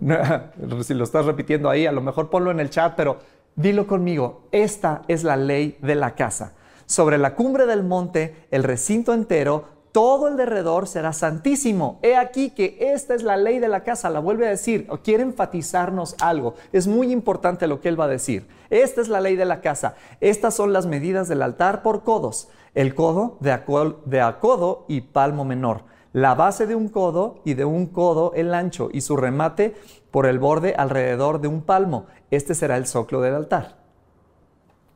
si 0.82 0.94
lo 0.94 1.04
estás 1.04 1.26
repitiendo 1.26 1.70
ahí, 1.70 1.86
a 1.86 1.92
lo 1.92 2.00
mejor 2.00 2.30
ponlo 2.30 2.50
en 2.50 2.60
el 2.60 2.70
chat, 2.70 2.94
pero 2.96 3.18
Dilo 3.58 3.88
conmigo, 3.88 4.42
esta 4.52 5.02
es 5.08 5.24
la 5.24 5.36
ley 5.36 5.78
de 5.82 5.96
la 5.96 6.14
casa. 6.14 6.52
Sobre 6.86 7.18
la 7.18 7.34
cumbre 7.34 7.66
del 7.66 7.82
monte, 7.82 8.46
el 8.52 8.62
recinto 8.62 9.12
entero, 9.12 9.64
todo 9.90 10.28
el 10.28 10.36
derredor 10.36 10.86
será 10.86 11.12
santísimo. 11.12 11.98
He 12.02 12.14
aquí 12.14 12.50
que 12.50 12.78
esta 12.78 13.16
es 13.16 13.24
la 13.24 13.36
ley 13.36 13.58
de 13.58 13.66
la 13.66 13.82
casa. 13.82 14.10
La 14.10 14.20
vuelve 14.20 14.46
a 14.46 14.50
decir, 14.50 14.86
o 14.90 14.98
quiere 14.98 15.24
enfatizarnos 15.24 16.14
algo. 16.20 16.54
Es 16.72 16.86
muy 16.86 17.10
importante 17.10 17.66
lo 17.66 17.80
que 17.80 17.88
él 17.88 17.98
va 17.98 18.04
a 18.04 18.08
decir. 18.08 18.46
Esta 18.70 19.00
es 19.00 19.08
la 19.08 19.20
ley 19.20 19.34
de 19.34 19.44
la 19.44 19.60
casa. 19.60 19.96
Estas 20.20 20.54
son 20.54 20.72
las 20.72 20.86
medidas 20.86 21.26
del 21.26 21.42
altar 21.42 21.82
por 21.82 22.04
codos. 22.04 22.50
El 22.76 22.94
codo 22.94 23.38
de, 23.40 23.58
de 24.04 24.20
acodo 24.20 24.84
y 24.86 25.00
palmo 25.00 25.44
menor. 25.44 25.82
La 26.12 26.36
base 26.36 26.68
de 26.68 26.76
un 26.76 26.88
codo 26.88 27.40
y 27.44 27.54
de 27.54 27.64
un 27.64 27.86
codo 27.86 28.32
el 28.36 28.54
ancho 28.54 28.88
y 28.92 29.00
su 29.00 29.16
remate 29.16 29.74
por 30.18 30.26
el 30.26 30.40
borde 30.40 30.74
alrededor 30.76 31.40
de 31.40 31.46
un 31.46 31.62
palmo. 31.62 32.06
Este 32.32 32.56
será 32.56 32.76
el 32.76 32.88
soclo 32.88 33.20
del 33.20 33.36
altar. 33.36 33.76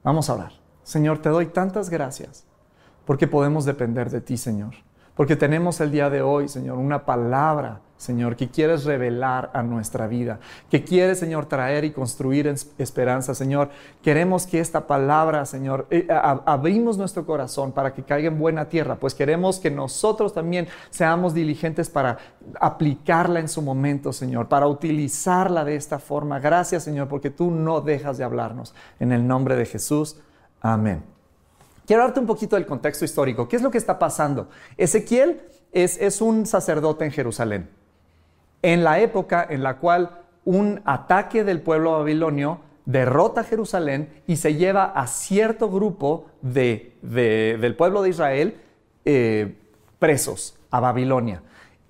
Vamos 0.02 0.28
a 0.28 0.34
orar. 0.34 0.52
Señor, 0.82 1.22
te 1.22 1.28
doy 1.28 1.46
tantas 1.46 1.90
gracias 1.90 2.44
porque 3.04 3.28
podemos 3.28 3.64
depender 3.64 4.10
de 4.10 4.20
ti, 4.20 4.36
Señor. 4.36 4.74
Porque 5.14 5.36
tenemos 5.36 5.80
el 5.80 5.90
día 5.90 6.10
de 6.10 6.22
hoy, 6.22 6.48
Señor, 6.48 6.78
una 6.78 7.04
palabra 7.04 7.80
Señor, 8.02 8.34
que 8.34 8.50
quieres 8.50 8.82
revelar 8.84 9.52
a 9.54 9.62
nuestra 9.62 10.08
vida, 10.08 10.40
que 10.68 10.82
quieres, 10.82 11.20
Señor, 11.20 11.46
traer 11.46 11.84
y 11.84 11.92
construir 11.92 12.52
esperanza, 12.76 13.32
Señor. 13.32 13.70
Queremos 14.02 14.44
que 14.44 14.58
esta 14.58 14.88
palabra, 14.88 15.46
Señor, 15.46 15.86
eh, 15.88 16.08
abrimos 16.10 16.98
nuestro 16.98 17.24
corazón 17.24 17.70
para 17.70 17.94
que 17.94 18.02
caiga 18.02 18.26
en 18.26 18.40
buena 18.40 18.68
tierra, 18.68 18.96
pues 18.96 19.14
queremos 19.14 19.60
que 19.60 19.70
nosotros 19.70 20.34
también 20.34 20.66
seamos 20.90 21.32
diligentes 21.32 21.88
para 21.88 22.18
aplicarla 22.60 23.38
en 23.38 23.48
su 23.48 23.62
momento, 23.62 24.12
Señor, 24.12 24.48
para 24.48 24.66
utilizarla 24.66 25.64
de 25.64 25.76
esta 25.76 26.00
forma. 26.00 26.40
Gracias, 26.40 26.82
Señor, 26.82 27.06
porque 27.06 27.30
tú 27.30 27.52
no 27.52 27.82
dejas 27.82 28.18
de 28.18 28.24
hablarnos. 28.24 28.74
En 28.98 29.12
el 29.12 29.24
nombre 29.24 29.54
de 29.54 29.64
Jesús, 29.64 30.16
amén. 30.60 31.11
Quiero 31.92 32.04
darte 32.04 32.20
un 32.20 32.26
poquito 32.26 32.56
del 32.56 32.64
contexto 32.64 33.04
histórico. 33.04 33.46
¿Qué 33.46 33.56
es 33.56 33.60
lo 33.60 33.70
que 33.70 33.76
está 33.76 33.98
pasando? 33.98 34.48
Ezequiel 34.78 35.42
es, 35.72 36.22
un 36.22 36.46
sacerdote 36.46 37.04
en 37.04 37.10
Jerusalén 37.10 37.68
en 38.62 38.82
la 38.82 39.00
época 39.00 39.46
en 39.46 39.62
la 39.62 39.76
cual 39.76 40.22
un 40.46 40.80
ataque 40.86 41.44
del 41.44 41.60
pueblo 41.60 41.92
babilonio 41.92 42.60
derrota 42.86 43.44
Jerusalén 43.44 44.22
y 44.26 44.36
se 44.36 44.54
lleva 44.54 44.84
a 44.84 45.06
cierto 45.06 45.70
grupo 45.70 46.28
del 46.40 47.74
pueblo 47.76 48.00
de 48.00 48.08
Israel 48.08 48.56
eh, 49.04 49.58
presos 49.98 50.58
a 50.70 50.80
Babilonia 50.80 51.42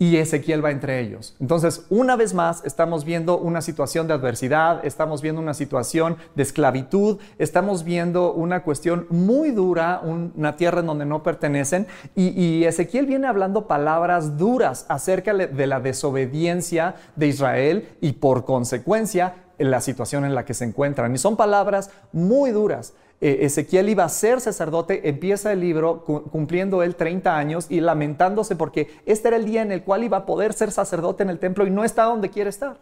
y 0.03 0.17
Ezequiel 0.17 0.65
va 0.65 0.73
entre 0.73 0.99
ellos. 0.99 1.37
Entonces, 1.39 1.87
una 1.89 2.17
vez 2.17 2.35
más, 2.35 2.65
estamos 2.65 3.05
viendo 3.05 3.39
una 3.39 3.63
situación 3.63 4.09
de 4.09 4.15
adversidad, 4.15 4.85
estamos 4.85 5.23
viendo 5.23 5.41
una 5.41 5.55
situación 5.55 6.17
de 6.35 6.43
esclavitud, 6.43 7.21
estamos 7.39 7.85
viendo 7.85 8.33
una 8.33 8.65
cuestión 8.65 9.07
muy 9.11 9.53
dura, 9.53 10.01
una 10.03 10.57
tierra 10.57 10.81
en 10.81 10.87
donde 10.87 11.07
no 11.07 11.23
pertenecen, 11.23 11.87
y, 12.17 12.65
Ezequiel 12.65 13.07
viene 13.07 13.29
hablando 13.29 13.69
palabras 13.69 14.37
duras 14.37 14.87
acerca 14.89 15.35
de 15.35 15.67
la 15.69 15.79
desobediencia 15.79 16.97
de 17.15 17.29
Israel 17.29 17.89
y 18.01 18.15
por 18.15 18.45
consecuencia 18.45 19.37
la 19.59 19.81
situación 19.81 20.25
en 20.25 20.35
la 20.35 20.45
que 20.45 20.55
se 20.55 20.65
encuentran. 20.65 21.15
Y 21.15 21.19
son 21.19 21.37
palabras 21.37 21.91
muy 22.11 22.51
duras. 22.51 22.95
Eh, 23.25 23.47
Ezequiel 23.47 23.89
iba 23.89 24.03
a 24.03 24.09
ser 24.09 24.41
sacerdote, 24.41 25.09
empieza 25.09 25.53
el 25.53 25.61
libro 25.61 26.03
cumpliendo 26.05 26.83
él 26.83 26.97
30 26.97 27.39
años 27.39 27.67
y 27.69 27.81
lamentándose 27.81 28.57
porque 28.57 28.89
este 29.07 29.29
era 29.29 29.37
el 29.37 29.45
día 29.45 29.63
en 29.63 29.71
el 29.71 29.85
cual 29.85 30.03
iba 30.03 30.17
a 30.17 30.27
poder 30.27 30.53
ser 30.55 30.73
sacerdote 30.73 31.23
en 31.23 31.31
el 31.31 31.39
templo 31.39 31.65
y 31.65 31.71
no 31.71 31.85
está 31.85 32.03
donde 32.03 32.31
quiere 32.31 32.51
estar. 32.51 32.79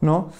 ¿No? 0.00 0.30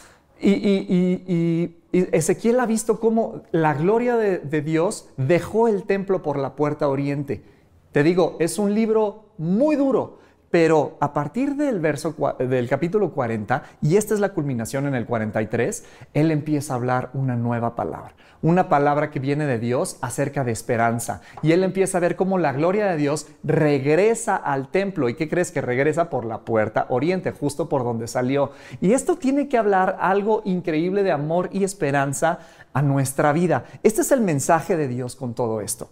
Y, 0.40 1.74
Ezequiel 1.90 2.60
ha 2.60 2.66
visto 2.66 3.00
cómo 3.00 3.42
la 3.50 3.74
gloria 3.74 4.14
de, 4.14 4.38
de 4.38 4.62
Dios 4.62 5.08
dejó 5.16 5.66
el 5.66 5.82
templo 5.82 6.22
por 6.22 6.38
la 6.38 6.54
puerta 6.54 6.88
oriente. 6.88 7.42
Te 7.90 8.04
digo, 8.04 8.36
es 8.38 8.56
un 8.60 8.72
libro 8.72 9.32
muy 9.36 9.74
duro, 9.74 10.18
pero 10.50 10.96
a 11.00 11.12
partir 11.12 11.56
del 11.56 11.80
verso 11.80 12.14
del 12.38 12.68
capítulo 12.68 13.12
40, 13.12 13.62
y 13.82 13.96
esta 13.96 14.14
es 14.14 14.20
la 14.20 14.30
culminación 14.30 14.86
en 14.86 14.94
el 14.94 15.06
43, 15.06 15.84
él 16.14 16.30
empieza 16.30 16.72
a 16.72 16.76
hablar 16.76 17.10
una 17.12 17.36
nueva 17.36 17.74
palabra, 17.74 18.14
una 18.40 18.68
palabra 18.68 19.10
que 19.10 19.20
viene 19.20 19.46
de 19.46 19.58
Dios 19.58 19.98
acerca 20.00 20.44
de 20.44 20.52
esperanza. 20.52 21.20
Y 21.42 21.52
él 21.52 21.64
empieza 21.64 21.98
a 21.98 22.00
ver 22.00 22.16
cómo 22.16 22.38
la 22.38 22.52
gloria 22.52 22.86
de 22.86 22.96
Dios 22.96 23.26
regresa 23.44 24.36
al 24.36 24.70
templo. 24.70 25.08
¿Y 25.08 25.14
qué 25.14 25.28
crees 25.28 25.50
que 25.50 25.60
regresa 25.60 26.08
por 26.08 26.24
la 26.24 26.38
puerta 26.38 26.86
oriente, 26.88 27.32
justo 27.32 27.68
por 27.68 27.84
donde 27.84 28.06
salió? 28.06 28.52
Y 28.80 28.92
esto 28.92 29.16
tiene 29.16 29.48
que 29.48 29.58
hablar 29.58 29.98
algo 30.00 30.42
increíble 30.44 31.02
de 31.02 31.12
amor 31.12 31.50
y 31.52 31.64
esperanza 31.64 32.38
a 32.72 32.80
nuestra 32.80 33.32
vida. 33.32 33.64
Este 33.82 34.00
es 34.00 34.12
el 34.12 34.20
mensaje 34.20 34.76
de 34.76 34.88
Dios 34.88 35.14
con 35.16 35.34
todo 35.34 35.60
esto. 35.60 35.90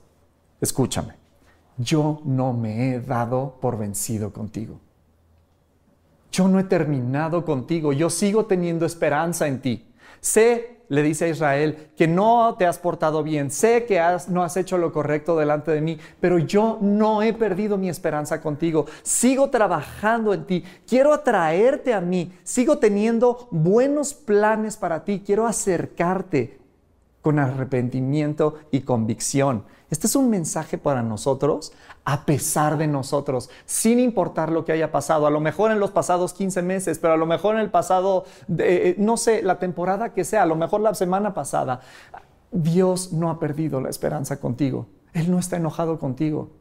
Escúchame 0.60 1.25
yo 1.78 2.20
no 2.24 2.52
me 2.52 2.88
he 2.88 3.00
dado 3.00 3.56
por 3.60 3.78
vencido 3.78 4.32
contigo. 4.32 4.80
Yo 6.32 6.48
no 6.48 6.58
he 6.58 6.64
terminado 6.64 7.44
contigo, 7.44 7.92
yo 7.92 8.10
sigo 8.10 8.46
teniendo 8.46 8.84
esperanza 8.84 9.46
en 9.46 9.60
ti. 9.60 9.86
Sé, 10.20 10.82
le 10.88 11.02
dice 11.02 11.26
a 11.26 11.28
Israel, 11.28 11.88
que 11.96 12.06
no 12.06 12.56
te 12.58 12.66
has 12.66 12.78
portado 12.78 13.22
bien, 13.22 13.50
sé 13.50 13.86
que 13.86 14.00
no 14.28 14.42
has 14.42 14.56
hecho 14.56 14.78
lo 14.78 14.92
correcto 14.92 15.36
delante 15.38 15.70
de 15.70 15.80
mí, 15.80 15.98
pero 16.20 16.38
yo 16.38 16.78
no 16.80 17.22
he 17.22 17.32
perdido 17.32 17.78
mi 17.78 17.88
esperanza 17.88 18.40
contigo. 18.40 18.86
Sigo 19.02 19.50
trabajando 19.50 20.34
en 20.34 20.44
ti, 20.44 20.64
quiero 20.86 21.12
atraerte 21.12 21.94
a 21.94 22.00
mí, 22.00 22.32
sigo 22.44 22.78
teniendo 22.78 23.48
buenos 23.50 24.14
planes 24.14 24.76
para 24.76 25.04
ti, 25.04 25.22
quiero 25.24 25.46
acercarte 25.46 26.65
con 27.26 27.40
arrepentimiento 27.40 28.54
y 28.70 28.82
convicción. 28.82 29.64
Este 29.90 30.06
es 30.06 30.14
un 30.14 30.30
mensaje 30.30 30.78
para 30.78 31.02
nosotros, 31.02 31.72
a 32.04 32.24
pesar 32.24 32.78
de 32.78 32.86
nosotros, 32.86 33.50
sin 33.64 33.98
importar 33.98 34.52
lo 34.52 34.64
que 34.64 34.70
haya 34.70 34.92
pasado. 34.92 35.26
A 35.26 35.30
lo 35.30 35.40
mejor 35.40 35.72
en 35.72 35.80
los 35.80 35.90
pasados 35.90 36.32
15 36.34 36.62
meses, 36.62 37.00
pero 37.00 37.14
a 37.14 37.16
lo 37.16 37.26
mejor 37.26 37.56
en 37.56 37.62
el 37.62 37.70
pasado, 37.72 38.26
eh, 38.58 38.94
no 38.98 39.16
sé, 39.16 39.42
la 39.42 39.58
temporada 39.58 40.14
que 40.14 40.22
sea, 40.22 40.44
a 40.44 40.46
lo 40.46 40.54
mejor 40.54 40.82
la 40.82 40.94
semana 40.94 41.34
pasada. 41.34 41.80
Dios 42.52 43.12
no 43.12 43.28
ha 43.28 43.40
perdido 43.40 43.80
la 43.80 43.90
esperanza 43.90 44.38
contigo. 44.38 44.86
Él 45.12 45.28
no 45.28 45.40
está 45.40 45.56
enojado 45.56 45.98
contigo. 45.98 46.52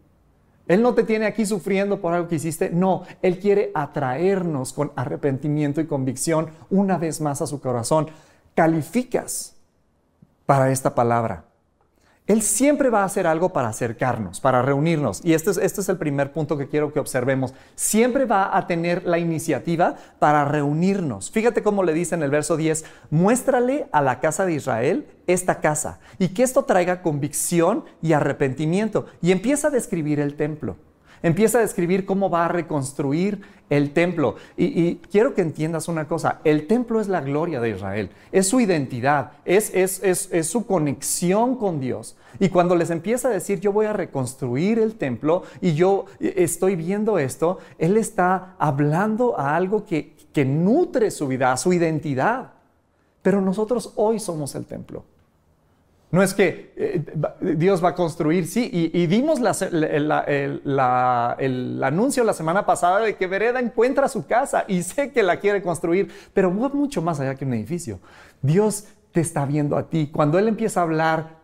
Él 0.68 0.82
no 0.82 0.96
te 0.96 1.04
tiene 1.04 1.28
aquí 1.28 1.46
sufriendo 1.46 2.02
por 2.02 2.16
algo 2.16 2.28
que 2.28 2.38
hiciste. 2.38 2.72
No, 2.72 3.04
Él 3.22 3.38
quiere 3.38 3.70
atraernos 3.76 4.74
con 4.74 4.94
arrepentimiento 4.96 5.80
y 5.80 5.86
convicción 5.86 6.50
una 6.72 6.98
vez 6.98 7.22
más 7.22 7.44
a 7.44 7.46
su 7.46 7.62
corazón. 7.62 8.08
Calificas 8.56 9.55
para 10.46 10.72
esta 10.72 10.96
palabra. 10.96 11.46
Él 12.28 12.42
siempre 12.42 12.90
va 12.90 13.04
a 13.04 13.06
hacer 13.06 13.28
algo 13.28 13.54
para 13.54 13.68
acercarnos, 13.68 14.40
para 14.42 14.64
reunirnos. 14.64 15.24
Y 15.24 15.36
este 15.36 15.52
es, 15.52 15.58
este 15.58 15.82
es 15.82 15.90
el 15.90 15.98
primer 15.98 16.34
punto 16.34 16.58
que 16.58 16.68
quiero 16.68 16.92
que 16.92 17.00
observemos. 17.00 17.54
Siempre 17.76 18.26
va 18.26 18.58
a 18.58 18.66
tener 18.66 19.06
la 19.06 19.20
iniciativa 19.20 19.96
para 20.18 20.44
reunirnos. 20.44 21.30
Fíjate 21.30 21.62
cómo 21.62 21.84
le 21.84 21.94
dice 21.94 22.16
en 22.16 22.24
el 22.24 22.32
verso 22.32 22.58
10, 22.58 22.84
muéstrale 23.12 23.88
a 23.92 24.02
la 24.02 24.20
casa 24.22 24.48
de 24.48 24.54
Israel 24.54 25.06
esta 25.28 25.62
casa 25.62 26.00
y 26.18 26.30
que 26.30 26.42
esto 26.42 26.64
traiga 26.64 27.04
convicción 27.04 27.86
y 28.02 28.14
arrepentimiento. 28.14 29.06
Y 29.22 29.32
empieza 29.32 29.68
a 29.68 29.72
describir 29.72 30.20
el 30.20 30.36
templo. 30.36 30.78
Empieza 31.26 31.58
a 31.58 31.62
describir 31.62 32.06
cómo 32.06 32.30
va 32.30 32.46
a 32.46 32.50
reconstruir 32.50 33.42
el 33.72 33.94
templo. 33.94 34.36
Y, 34.58 34.98
quiero 34.98 35.34
que 35.34 35.42
entiendas 35.42 35.88
una 35.88 36.08
cosa, 36.08 36.40
el 36.44 36.68
templo 36.68 37.02
es 37.02 37.08
la 37.08 37.22
gloria 37.22 37.60
de 37.60 37.72
Israel, 37.72 38.12
es 38.32 38.48
su 38.48 38.60
identidad, 38.60 39.32
es, 39.44 39.72
su 40.44 40.68
conexión 40.68 41.56
con 41.56 41.80
Dios. 41.80 42.16
Y 42.40 42.50
cuando 42.50 42.76
les 42.76 42.92
empieza 42.92 43.30
a 43.30 43.32
decir, 43.32 43.60
yo 43.60 43.74
voy 43.74 43.88
a 43.88 43.94
reconstruir 43.94 44.78
el 44.78 44.94
templo 44.98 45.42
y 45.62 45.74
yo 45.74 46.06
estoy 46.20 46.76
viendo 46.76 47.18
esto, 47.18 47.58
Él 47.80 47.98
está 47.98 48.54
hablando 48.60 49.36
a 49.40 49.56
algo 49.56 49.84
que, 49.84 50.14
que 50.32 50.46
nutre 50.46 51.10
su 51.10 51.28
vida, 51.28 51.58
su 51.58 51.74
identidad. 51.74 52.52
Pero 53.24 53.42
nosotros 53.42 53.94
hoy 53.96 54.20
somos 54.20 54.54
el 54.54 54.68
templo. 54.68 55.04
No 56.16 56.24
es 56.24 56.34
que 56.34 56.72
eh, 56.78 57.04
Dios 57.58 57.84
va 57.84 57.90
a 57.90 57.94
construir, 57.94 58.48
sí, 58.48 58.70
y, 58.72 59.06
dimos 59.06 59.42
el, 59.62 60.10
anuncio 61.84 62.24
la 62.24 62.32
semana 62.32 62.66
pasada 62.66 63.02
de 63.02 63.18
que 63.18 63.28
Vereda 63.28 63.60
encuentra 63.60 64.08
su 64.08 64.26
casa 64.26 64.64
y 64.70 64.84
sé 64.84 65.12
que 65.12 65.24
la 65.24 65.42
quiere 65.42 65.62
construir, 65.62 66.10
pero 66.34 66.58
va 66.58 66.70
mucho 66.70 67.02
más 67.02 67.20
allá 67.20 67.36
que 67.36 67.44
un 67.44 67.54
edificio. 67.54 68.00
Dios 68.42 68.86
te 69.12 69.20
está 69.20 69.46
viendo 69.46 69.76
a 69.76 69.90
ti. 69.90 70.10
Cuando 70.10 70.40
Él 70.40 70.48
empieza 70.48 70.80
a 70.80 70.84
hablar 70.84 71.42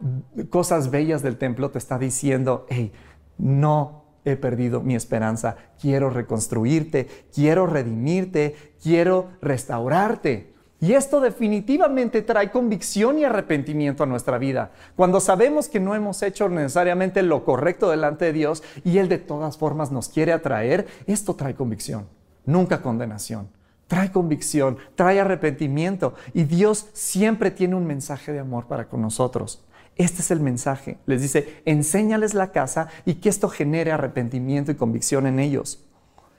cosas 0.49 0.89
bellas 0.89 1.21
del 1.21 1.37
templo, 1.37 1.69
te 1.69 1.77
está 1.77 1.97
diciendo, 1.97 2.65
hey, 2.69 2.93
no 3.37 4.05
he 4.23 4.37
perdido 4.37 4.79
mi 4.79 4.95
esperanza, 4.95 5.57
quiero 5.81 6.09
reconstruirte, 6.09 7.09
quiero 7.35 7.67
redimirte, 7.67 8.55
quiero 8.81 9.31
restaurarte. 9.41 10.50
Y 10.81 10.93
esto 10.93 11.21
definitivamente 11.21 12.23
trae 12.23 12.49
convicción 12.49 13.19
y 13.19 13.23
arrepentimiento 13.23 14.03
a 14.03 14.07
nuestra 14.07 14.39
vida. 14.39 14.71
Cuando 14.95 15.19
sabemos 15.19 15.69
que 15.69 15.79
no 15.79 15.93
hemos 15.93 16.23
hecho 16.23 16.49
necesariamente 16.49 17.21
lo 17.21 17.45
correcto 17.45 17.91
delante 17.91 18.25
de 18.25 18.33
Dios 18.33 18.63
y 18.83 18.97
Él 18.97 19.07
de 19.07 19.19
todas 19.19 19.57
formas 19.57 19.91
nos 19.91 20.09
quiere 20.09 20.33
atraer, 20.33 20.87
esto 21.05 21.35
trae 21.35 21.53
convicción, 21.53 22.07
nunca 22.45 22.81
condenación. 22.81 23.47
Trae 23.85 24.11
convicción, 24.11 24.77
trae 24.95 25.19
arrepentimiento 25.19 26.15
y 26.33 26.45
Dios 26.45 26.87
siempre 26.93 27.51
tiene 27.51 27.75
un 27.75 27.85
mensaje 27.85 28.31
de 28.31 28.39
amor 28.39 28.65
para 28.65 28.87
con 28.87 29.01
nosotros. 29.01 29.63
Este 29.97 30.21
es 30.21 30.31
el 30.31 30.39
mensaje. 30.39 30.97
Les 31.05 31.21
dice, 31.21 31.61
enséñales 31.65 32.33
la 32.33 32.51
casa 32.51 32.87
y 33.05 33.15
que 33.15 33.29
esto 33.29 33.49
genere 33.49 33.91
arrepentimiento 33.91 34.71
y 34.71 34.75
convicción 34.75 35.27
en 35.27 35.39
ellos. 35.39 35.85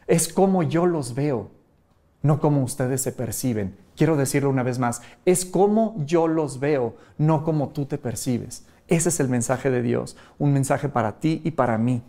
Es 0.08 0.32
como 0.32 0.62
yo 0.62 0.86
los 0.86 1.14
veo 1.14 1.50
no 2.22 2.40
como 2.40 2.62
ustedes 2.62 3.02
se 3.02 3.12
perciben. 3.12 3.76
Quiero 3.96 4.16
decirlo 4.16 4.50
una 4.50 4.62
vez 4.62 4.78
más, 4.78 5.02
es 5.24 5.44
como 5.44 5.94
yo 6.06 6.28
los 6.28 6.60
veo, 6.60 6.96
no 7.18 7.44
como 7.44 7.68
tú 7.68 7.86
te 7.86 7.98
percibes. 7.98 8.64
Ese 8.88 9.10
es 9.10 9.20
el 9.20 9.28
mensaje 9.28 9.70
de 9.70 9.82
Dios, 9.82 10.16
un 10.38 10.52
mensaje 10.52 10.88
para 10.88 11.20
ti 11.20 11.40
y 11.44 11.52
para 11.52 11.78
mí. 11.78 12.02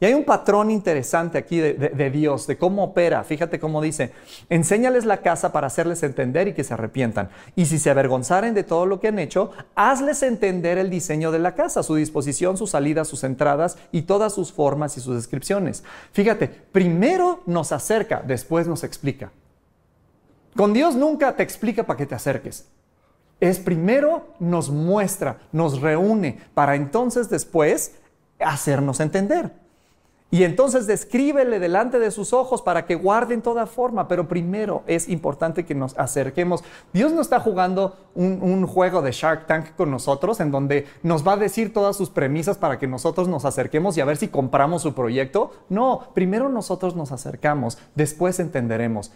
Y 0.00 0.04
hay 0.04 0.14
un 0.14 0.24
patrón 0.24 0.70
interesante 0.70 1.38
aquí 1.38 1.58
de, 1.58 2.10
Dios, 2.10 2.46
de 2.46 2.56
cómo 2.56 2.84
opera. 2.84 3.24
Fíjate 3.24 3.58
cómo 3.58 3.82
dice, 3.82 4.12
enséñales 4.48 5.04
la 5.04 5.22
casa 5.22 5.50
para 5.50 5.66
hacerles 5.66 6.04
entender 6.04 6.46
y 6.46 6.52
que 6.52 6.62
se 6.62 6.74
arrepientan. 6.74 7.30
Y 7.56 7.66
si 7.66 7.80
se 7.80 7.90
avergonzaren 7.90 8.54
de 8.54 8.62
todo 8.62 8.86
lo 8.86 9.00
que 9.00 9.08
han 9.08 9.18
hecho, 9.18 9.50
hazles 9.74 10.22
entender 10.22 10.78
el 10.78 10.88
diseño 10.88 11.32
de 11.32 11.40
la 11.40 11.56
casa, 11.56 11.82
su 11.82 11.96
disposición, 11.96 12.56
sus 12.56 12.70
salidas, 12.70 13.08
sus 13.08 13.24
entradas 13.24 13.76
y 13.90 14.02
todas 14.02 14.32
sus 14.32 14.52
formas 14.52 14.96
y 14.96 15.00
sus 15.00 15.16
descripciones. 15.16 15.82
Fíjate, 16.12 16.46
primero 16.46 17.40
nos 17.46 17.72
acerca, 17.72 18.22
después 18.24 18.68
nos 18.68 18.84
explica. 18.84 19.32
Con 20.58 20.72
Dios 20.72 20.96
nunca 20.96 21.36
te 21.36 21.44
explica 21.44 21.84
para 21.84 21.96
que 21.96 22.04
te 22.04 22.16
acerques. 22.16 22.66
Es 23.38 23.60
primero 23.60 24.34
nos 24.40 24.70
muestra, 24.70 25.38
nos 25.52 25.80
reúne, 25.80 26.40
para 26.52 26.74
entonces 26.74 27.30
después 27.30 27.94
hacernos 28.40 28.98
entender. 28.98 29.52
Y 30.32 30.42
entonces 30.42 30.88
descríbele 30.88 31.60
delante 31.60 32.00
de 32.00 32.10
sus 32.10 32.32
ojos 32.32 32.60
para 32.60 32.86
que 32.86 32.96
guarden 32.96 33.40
toda 33.40 33.66
forma, 33.66 34.08
pero 34.08 34.26
primero 34.26 34.82
es 34.88 35.08
importante 35.08 35.64
que 35.64 35.76
nos 35.76 35.96
acerquemos. 35.96 36.64
Dios 36.92 37.12
no 37.12 37.20
está 37.20 37.38
jugando 37.38 37.96
un, 38.16 38.42
un, 38.42 38.66
juego 38.66 39.00
de 39.00 39.12
Shark 39.12 39.46
Tank 39.46 39.76
con 39.76 39.92
nosotros 39.92 40.40
en 40.40 40.50
donde 40.50 40.88
nos 41.04 41.24
va 41.24 41.34
a 41.34 41.36
decir 41.36 41.72
todas 41.72 41.96
sus 41.96 42.10
premisas 42.10 42.58
para 42.58 42.80
que 42.80 42.88
nosotros 42.88 43.28
nos 43.28 43.44
acerquemos 43.44 43.96
y 43.96 44.00
a 44.00 44.04
ver 44.04 44.16
si 44.16 44.26
compramos 44.26 44.82
su 44.82 44.92
proyecto. 44.92 45.52
No, 45.68 46.08
primero 46.14 46.48
nosotros 46.48 46.96
nos 46.96 47.12
acercamos, 47.12 47.78
después 47.94 48.40
entenderemos. 48.40 49.12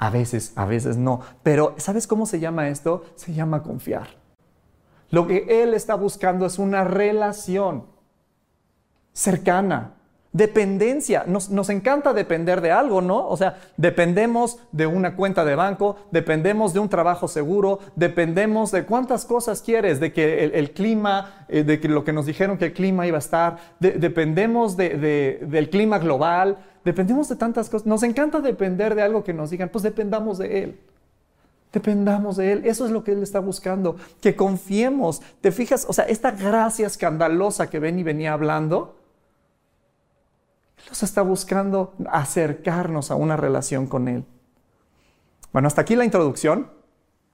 A 0.00 0.08
veces, 0.08 0.54
a 0.56 0.64
veces 0.64 0.96
no. 0.96 1.20
Pero 1.42 1.74
¿sabes 1.76 2.06
cómo 2.06 2.24
se 2.24 2.40
llama 2.40 2.68
esto? 2.68 3.04
Se 3.16 3.34
llama 3.34 3.62
confiar. 3.62 4.08
Lo 5.10 5.26
que 5.26 5.62
Él 5.62 5.74
está 5.74 5.94
buscando 5.94 6.46
es 6.46 6.58
una 6.58 6.84
relación 6.84 7.84
cercana, 9.12 9.99
Dependencia, 10.32 11.24
nos, 11.26 11.70
encanta 11.70 12.12
depender 12.12 12.60
de 12.60 12.70
algo, 12.70 13.00
¿no? 13.02 13.26
O 13.26 13.36
sea, 13.36 13.58
dependemos 13.76 14.58
de 14.70 14.86
una 14.86 15.16
cuenta 15.16 15.44
de 15.44 15.56
banco, 15.56 15.96
dependemos 16.12 16.72
de 16.72 16.78
un 16.78 16.88
trabajo 16.88 17.26
seguro, 17.26 17.80
dependemos 17.96 18.70
de 18.70 18.84
cuántas 18.84 19.24
cosas 19.24 19.60
quieres, 19.60 19.98
de 19.98 20.12
que 20.12 20.44
el, 20.44 20.70
clima, 20.70 21.44
eh, 21.48 21.64
de 21.64 21.80
que 21.80 21.88
lo 21.88 22.04
que 22.04 22.12
nos 22.12 22.26
dijeron 22.26 22.58
que 22.58 22.66
el 22.66 22.72
clima 22.72 23.08
iba 23.08 23.16
a 23.16 23.18
estar, 23.18 23.56
dependemos 23.80 24.76
del 24.76 25.68
clima 25.68 25.98
global, 25.98 26.58
dependemos 26.84 27.28
de 27.28 27.34
tantas 27.34 27.68
cosas. 27.68 27.88
Nos 27.88 28.04
encanta 28.04 28.40
depender 28.40 28.94
de 28.94 29.02
algo 29.02 29.24
que 29.24 29.34
nos 29.34 29.50
digan, 29.50 29.68
pues 29.68 29.82
dependamos 29.82 30.38
de 30.38 30.62
Él. 30.62 30.80
Dependamos 31.72 32.36
de 32.36 32.52
Él. 32.52 32.62
Eso 32.66 32.86
es 32.86 32.92
lo 32.92 33.02
que 33.02 33.12
Él 33.12 33.22
está 33.24 33.40
buscando. 33.40 33.96
Que 34.20 34.36
confiemos. 34.36 35.22
¿Te 35.40 35.50
fijas? 35.50 35.86
O 35.88 35.92
sea, 35.92 36.04
esta 36.04 36.30
gracia 36.30 36.86
escandalosa 36.86 37.68
que 37.68 37.80
ven 37.80 37.98
y 37.98 38.04
venía 38.04 38.32
hablando 38.32 38.99
Dios 40.84 41.02
está 41.02 41.22
buscando 41.22 41.94
acercarnos 42.10 43.10
a 43.10 43.14
una 43.14 43.36
relación 43.36 43.86
con 43.86 44.08
Él. 44.08 44.24
Bueno, 45.52 45.68
hasta 45.68 45.82
aquí 45.82 45.96
la 45.96 46.04
introducción. 46.04 46.70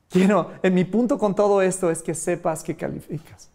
Quiero, 0.09 0.53
en 0.63 0.75
mi 0.75 0.85
punto 0.85 1.19
con 1.19 1.35
todo 1.35 1.63
esto 1.63 1.91
es 1.91 2.03
que 2.03 2.15
sepas 2.15 2.63
que 2.63 2.77
calificas. 2.77 3.51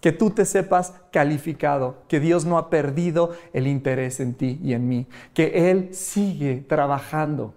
Que 0.00 0.12
tú 0.12 0.30
te 0.30 0.44
sepas 0.44 0.92
calificado, 1.10 2.02
que 2.08 2.20
Dios 2.20 2.44
no 2.44 2.58
ha 2.58 2.68
perdido 2.68 3.30
el 3.52 3.66
interés 3.66 4.20
en 4.20 4.34
ti 4.34 4.60
y 4.62 4.74
en 4.74 4.86
mí, 4.86 5.06
que 5.32 5.70
Él 5.70 5.94
sigue 5.94 6.64
trabajando 6.68 7.54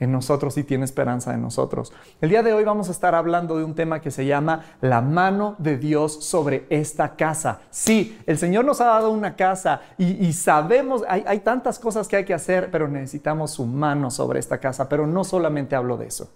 en 0.00 0.10
nosotros 0.10 0.56
y 0.56 0.64
tiene 0.64 0.84
esperanza 0.84 1.34
en 1.34 1.42
nosotros. 1.42 1.92
El 2.20 2.30
día 2.30 2.42
de 2.42 2.54
hoy 2.54 2.64
vamos 2.64 2.88
a 2.88 2.92
estar 2.92 3.14
hablando 3.14 3.58
de 3.58 3.64
un 3.64 3.74
tema 3.74 4.00
que 4.00 4.10
se 4.10 4.24
llama 4.24 4.62
la 4.80 5.02
mano 5.02 5.54
de 5.58 5.76
Dios 5.76 6.24
sobre 6.24 6.66
esta 6.70 7.16
casa. 7.16 7.60
Sí, 7.70 8.18
el 8.26 8.38
Señor 8.38 8.64
nos 8.64 8.80
ha 8.80 8.86
dado 8.86 9.10
una 9.10 9.36
casa 9.36 9.82
y, 9.98 10.32
sabemos, 10.32 11.04
hay, 11.06 11.22
hay 11.26 11.40
tantas 11.40 11.78
cosas 11.78 12.08
que 12.08 12.16
hay 12.16 12.24
que 12.24 12.34
hacer, 12.34 12.70
pero 12.70 12.88
necesitamos 12.88 13.52
su 13.52 13.66
mano 13.66 14.10
sobre 14.10 14.40
esta 14.40 14.58
casa. 14.58 14.88
Pero 14.88 15.06
no 15.06 15.22
solamente 15.22 15.76
hablo 15.76 15.98
de 15.98 16.06
eso, 16.06 16.32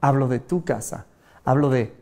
hablo 0.00 0.28
de 0.28 0.38
tu 0.38 0.62
casa, 0.62 1.06
hablo 1.44 1.70
de 1.70 1.96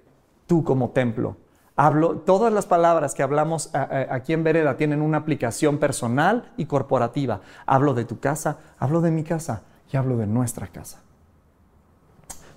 tú 0.47 0.65
como 0.65 0.91
templo. 0.91 1.37
Hablo, 1.77 2.19
todas 2.19 2.53
las 2.53 2.67
palabras 2.67 3.15
que 3.15 3.23
hablamos 3.23 3.71
aquí 3.73 4.35
en 4.35 4.45
Vereda 4.45 4.77
tienen 4.77 5.01
una 5.01 5.19
aplicación 5.19 5.79
personal 5.79 6.53
y 6.59 6.67
corporativa. 6.67 7.41
Hablo 7.65 7.95
de 7.95 8.05
tu 8.05 8.21
casa, 8.21 8.59
hablo 8.79 9.01
de 9.01 9.11
mi 9.11 9.25
casa 9.25 9.63
y 9.93 9.97
hablo 9.97 10.17
de 10.17 10.27
nuestra 10.27 10.67
casa. 10.67 11.03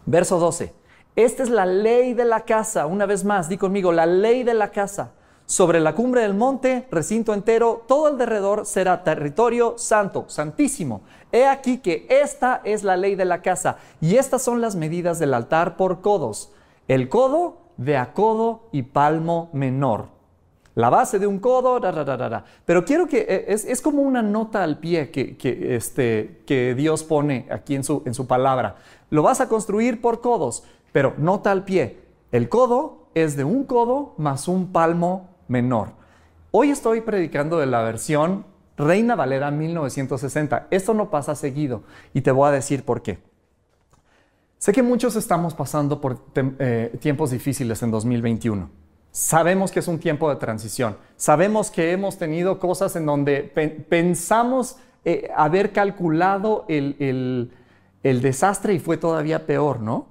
Verso 0.06 0.40
12. 0.40 0.74
Esta 1.16 1.44
es 1.44 1.50
la 1.50 1.66
ley 1.66 2.14
de 2.14 2.26
la 2.26 2.42
casa. 2.42 2.86
Una 2.86 3.06
vez 3.06 3.24
más, 3.24 3.50
di 3.50 3.58
conmigo, 3.58 3.92
la 3.92 4.06
ley 4.06 4.44
de 4.44 4.54
la 4.54 4.72
casa. 4.72 5.12
Sobre 5.46 5.80
la 5.80 5.94
cumbre 5.94 6.22
del 6.22 6.34
monte, 6.34 6.88
recinto 6.90 7.34
entero, 7.34 7.84
todo 7.88 8.08
alrededor 8.08 8.66
será 8.66 9.04
territorio 9.04 9.78
santo, 9.78 10.26
santísimo. 10.28 11.02
He 11.32 11.46
aquí 11.46 11.80
que 11.80 12.08
esta 12.10 12.62
es 12.64 12.84
la 12.84 12.96
ley 12.96 13.16
de 13.16 13.26
la 13.26 13.42
casa 13.42 13.78
y 14.00 14.16
estas 14.16 14.42
son 14.42 14.62
las 14.62 14.76
medidas 14.76 15.20
del 15.20 15.34
altar 15.34 15.76
por 15.76 16.02
codos. 16.02 16.52
El 16.88 17.10
codo 17.10 17.58
de 17.78 17.98
a 17.98 18.14
codo 18.14 18.70
y 18.72 18.84
palmo 18.84 19.50
menor 19.54 20.08
la 20.76 20.90
base 20.90 21.20
de 21.20 21.28
un 21.28 21.40
codo, 21.40 21.80
pero 22.66 22.84
quiero 22.84 23.08
que 23.08 23.26
eh, 23.30 23.46
es, 23.48 23.82
como 23.82 24.02
una 24.02 24.22
nota 24.22 24.64
al 24.64 24.80
pie 24.80 25.12
que, 25.12 25.38
este, 25.76 26.42
que 26.48 26.74
Dios 26.74 27.04
pone 27.04 27.48
aquí 27.52 27.76
en 27.76 27.84
su, 27.84 28.02
en 28.06 28.14
su 28.14 28.26
palabra. 28.26 28.78
Lo 29.10 29.22
vas 29.22 29.40
a 29.40 29.48
construir 29.48 30.02
por 30.02 30.22
codos, 30.22 30.64
pero 30.92 31.14
nota 31.18 31.52
al 31.52 31.64
pie. 31.64 32.00
El 32.32 32.50
codo 32.50 33.10
es 33.14 33.38
de 33.38 33.44
un 33.44 33.66
codo 33.66 34.16
más 34.18 34.48
un 34.48 34.72
palmo 34.72 35.30
menor. 35.48 35.92
Hoy 36.50 36.72
estoy 36.72 37.02
predicando 37.02 37.60
de 37.60 37.68
la 37.68 37.84
versión 37.84 38.46
Reina 38.76 39.16
Valera 39.16 39.52
1960. 39.52 40.68
Esto 40.72 40.96
no 40.96 41.12
pasa 41.12 41.36
seguido 41.36 41.84
y 42.14 42.22
te 42.22 42.32
voy 42.32 42.48
a 42.48 42.52
decir 42.52 42.84
por 42.84 43.04
qué. 43.04 43.20
Sé 44.58 44.72
que 44.72 44.82
muchos 44.82 45.16
estamos 45.16 45.54
pasando 45.54 46.02
por 46.02 46.18
eh, 46.36 46.98
tiempos 47.00 47.30
difíciles 47.30 47.84
en 47.84 47.92
2021 47.92 48.83
Sabemos 49.14 49.72
que 49.72 49.78
es 49.78 49.88
un 49.88 50.00
tiempo 50.00 50.28
de 50.28 50.38
transición. 50.38 50.98
Sabemos 51.18 51.70
que 51.70 51.92
hemos 51.92 52.18
tenido 52.18 52.58
cosas 52.58 52.96
en 52.96 53.06
donde 53.06 53.44
pensamos 53.88 54.78
eh, 55.06 55.30
haber 55.36 55.72
calculado 55.72 56.66
el, 56.68 57.52
desastre 58.02 58.74
y 58.74 58.80
fue 58.80 58.98
todavía 58.98 59.46
peor, 59.46 59.82
¿no? 59.82 60.08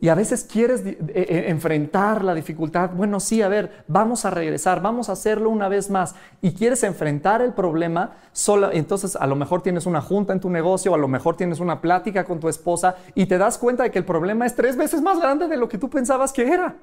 Y 0.00 0.08
a 0.08 0.16
veces 0.16 0.42
quieres 0.42 0.84
eh, 0.84 0.98
eh, 1.14 1.44
enfrentar 1.46 2.24
la 2.24 2.34
dificultad. 2.34 2.90
Bueno, 2.90 3.20
sí, 3.20 3.40
a 3.40 3.46
ver, 3.46 3.84
vamos 3.86 4.24
a 4.24 4.30
regresar, 4.30 4.82
vamos 4.82 5.08
a 5.08 5.12
hacerlo 5.12 5.48
una 5.48 5.68
vez 5.68 5.88
más. 5.88 6.16
Y 6.42 6.50
quieres 6.50 6.82
enfrentar 6.82 7.42
el 7.42 7.52
problema, 7.52 8.16
solo, 8.32 8.72
entonces 8.72 9.14
a 9.14 9.28
lo 9.28 9.36
mejor 9.36 9.62
tienes 9.62 9.86
una 9.86 10.00
junta 10.00 10.32
en 10.32 10.40
tu 10.40 10.50
negocio, 10.50 10.92
a 10.92 10.98
lo 10.98 11.06
mejor 11.06 11.36
tienes 11.36 11.60
una 11.60 11.80
plática 11.80 12.24
con 12.24 12.40
tu 12.40 12.48
esposa 12.48 12.96
y 13.14 13.26
te 13.26 13.38
das 13.38 13.58
cuenta 13.58 13.84
de 13.84 13.92
que 13.92 14.00
el 14.00 14.04
problema 14.04 14.44
es 14.44 14.56
tres 14.56 14.76
veces 14.76 15.00
más 15.02 15.20
grande 15.20 15.46
de 15.46 15.56
lo 15.56 15.68
que 15.68 15.78
tú 15.78 15.88
pensabas 15.88 16.32
que 16.32 16.52
era. 16.52 16.74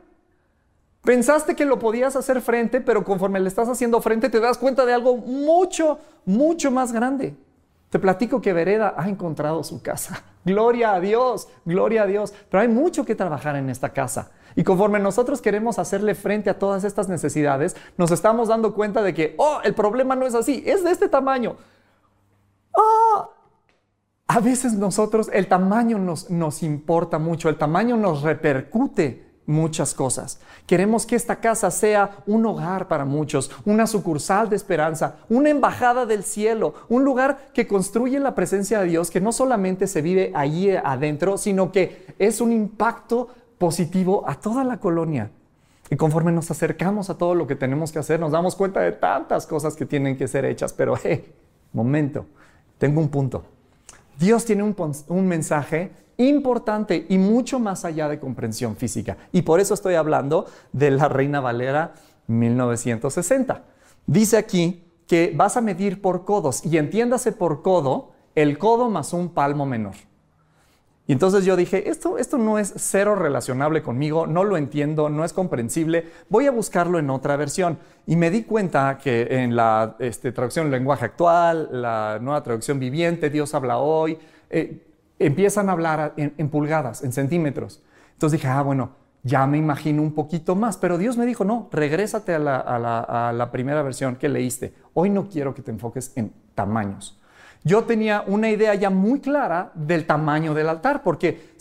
Pensaste 1.08 1.56
que 1.56 1.64
lo 1.64 1.80
podías 1.80 2.18
hacer 2.18 2.42
frente, 2.42 2.82
pero 2.82 3.06
conforme 3.06 3.40
le 3.40 3.48
estás 3.48 3.70
haciendo 3.70 4.02
frente 4.02 4.28
te 4.28 4.42
das 4.42 4.58
cuenta 4.58 4.86
de 4.86 4.92
algo 4.92 5.16
mucho, 5.16 6.00
mucho 6.26 6.70
más 6.70 6.92
grande. 6.92 7.34
Te 7.90 7.98
platico 7.98 8.42
que 8.42 8.52
Vereda 8.52 8.94
ha 8.98 9.08
encontrado 9.08 9.64
su 9.64 9.82
casa. 9.82 10.26
Gloria 10.44 10.94
a 10.94 11.00
Dios, 11.00 11.48
gloria 11.64 12.04
a 12.04 12.08
Dios. 12.08 12.34
Pero 12.52 12.60
hay 12.60 12.68
mucho 12.68 13.06
que 13.06 13.16
trabajar 13.16 13.56
en 13.56 13.70
esta 13.70 13.94
casa. 13.94 14.32
Y 14.54 14.66
conforme 14.66 15.00
nosotros 15.00 15.42
queremos 15.42 15.80
hacerle 15.80 16.14
frente 16.14 16.50
a 16.50 16.60
todas 16.60 16.84
estas 16.84 17.08
necesidades, 17.08 17.78
nos 17.96 18.12
estamos 18.12 18.50
dando 18.50 18.74
cuenta 18.74 19.02
de 19.02 19.14
que, 19.14 19.34
oh, 19.38 19.60
el 19.64 19.74
problema 19.74 20.14
no 20.18 20.26
es 20.26 20.36
así, 20.36 20.62
es 20.66 20.84
de 20.84 20.92
este 20.92 21.08
tamaño. 21.08 21.56
Oh, 22.74 23.30
a 24.28 24.40
veces 24.42 24.74
nosotros, 24.74 25.30
el 25.32 25.48
tamaño 25.48 26.00
nos, 26.00 26.30
nos 26.30 26.64
importa 26.64 27.18
mucho, 27.18 27.48
el 27.48 27.58
tamaño 27.58 27.96
nos 27.96 28.24
repercute 28.24 29.27
muchas 29.48 29.96
cosas. 29.96 30.40
Queremos 30.68 31.08
que 31.08 31.16
esta 31.16 31.38
casa 31.38 31.72
sea 31.72 32.18
un 32.28 32.46
hogar 32.46 32.88
para 32.88 33.06
muchos, 33.06 33.50
una 33.66 33.88
sucursal 33.88 34.50
de 34.50 34.56
esperanza, 34.56 35.16
una 35.30 35.50
embajada 35.50 36.06
del 36.06 36.24
cielo, 36.24 36.76
un 36.90 37.04
lugar 37.04 37.50
que 37.54 37.66
construye 37.66 38.20
la 38.20 38.36
presencia 38.36 38.80
de 38.80 38.88
Dios, 38.88 39.10
que 39.10 39.22
no 39.22 39.32
solamente 39.32 39.88
se 39.88 40.04
vive 40.04 40.32
allí 40.36 40.70
adentro, 40.70 41.40
sino 41.40 41.72
que 41.72 42.06
es 42.20 42.42
un 42.42 42.52
impacto 42.52 43.30
positivo 43.58 44.24
a 44.28 44.36
toda 44.36 44.64
la 44.64 44.78
colonia. 44.78 45.32
Y 45.90 45.96
conforme 45.96 46.32
nos 46.32 46.52
acercamos 46.52 47.10
a 47.10 47.18
todo 47.18 47.34
lo 47.34 47.48
que 47.48 47.56
tenemos 47.56 47.92
que 47.92 48.00
hacer, 48.00 48.20
nos 48.20 48.34
damos 48.34 48.56
cuenta 48.56 48.82
de 48.82 48.92
tantas 48.92 49.48
cosas 49.48 49.76
que 49.76 49.86
tienen 49.86 50.18
que 50.18 50.28
ser 50.28 50.44
hechas. 50.46 50.74
Pero, 50.74 50.96
hey, 51.02 51.26
momento, 51.72 52.26
tengo 52.78 53.00
un 53.00 53.08
punto. 53.08 53.44
Dios 54.20 54.46
tiene 54.46 54.64
un, 54.64 55.28
mensaje 55.28 55.92
importante 56.18 57.06
y 57.10 57.18
mucho 57.18 57.60
más 57.60 57.86
allá 57.86 58.10
de 58.10 58.20
comprensión 58.20 58.76
física. 58.76 59.18
Y 59.32 59.44
por 59.44 59.60
eso 59.60 59.74
estoy 59.74 59.96
hablando 59.96 60.46
de 60.74 60.92
la 60.92 61.08
Reina 61.08 61.40
Valera 61.40 61.94
1960. 62.28 63.64
Dice 64.06 64.38
aquí 64.38 64.84
que 65.08 65.32
vas 65.36 65.58
a 65.58 65.62
medir 65.62 66.02
por 66.02 66.26
codos 66.26 66.66
y 66.66 66.78
entiéndase 66.78 67.32
por 67.32 67.62
codo 67.62 68.12
el 68.36 68.58
codo 68.58 68.90
más 68.90 69.14
un 69.14 69.30
palmo 69.30 69.66
menor. 69.66 69.96
Y 71.08 71.14
entonces 71.14 71.46
yo 71.46 71.56
dije, 71.56 71.90
esto, 71.90 72.18
esto 72.18 72.38
no 72.38 72.60
es 72.60 72.74
cero 72.76 73.16
relacionable 73.16 73.82
conmigo, 73.82 74.28
no 74.28 74.44
lo 74.44 74.58
entiendo, 74.58 75.08
no 75.08 75.24
es 75.24 75.32
comprensible, 75.32 76.06
voy 76.28 76.48
a 76.48 76.52
buscarlo 76.52 77.00
en 77.00 77.10
otra 77.10 77.38
versión. 77.38 77.80
Y 78.06 78.18
me 78.18 78.30
di 78.30 78.44
cuenta 78.44 78.98
que 79.02 79.26
en 79.30 79.56
la 79.56 79.96
este, 80.00 80.34
traducción 80.34 80.70
lenguaje 80.70 81.06
actual, 81.06 81.70
la 81.72 82.20
nueva 82.22 82.44
traducción 82.44 82.78
viviente, 82.78 83.30
Dios 83.30 83.56
habla 83.56 83.78
hoy, 83.78 84.18
eh, 84.50 84.87
empiezan 85.20 85.70
a 85.70 85.74
hablar 85.74 86.14
en, 86.18 86.50
pulgadas, 86.50 87.04
en 87.04 87.12
centímetros. 87.12 87.84
Entonces 88.14 88.40
dije, 88.40 88.48
ah, 88.48 88.62
bueno, 88.62 88.92
ya 89.24 89.46
me 89.48 89.58
imagino 89.58 90.02
un 90.02 90.14
poquito 90.14 90.56
más, 90.56 90.78
pero 90.78 90.98
Dios 90.98 91.18
me 91.18 91.26
dijo, 91.26 91.44
no, 91.44 91.70
regrésate 91.72 92.34
a 92.34 92.40
la, 92.40 92.60
a 92.60 93.34
la 93.34 93.52
primera 93.52 93.82
versión 93.82 94.16
que 94.16 94.30
leíste. 94.30 94.74
Hoy 94.94 95.10
no 95.10 95.28
quiero 95.28 95.54
que 95.54 95.62
te 95.62 95.72
enfoques 95.72 96.14
en 96.16 96.34
tamaños 96.56 97.18
yo 97.68 97.84
tenía 97.84 98.24
una 98.26 98.50
idea 98.50 98.74
ya 98.76 98.90
muy 98.90 99.20
clara 99.20 99.72
del 99.76 100.06
tamaño 100.06 100.54
del 100.54 100.70
altar, 100.70 101.04
porque 101.04 101.52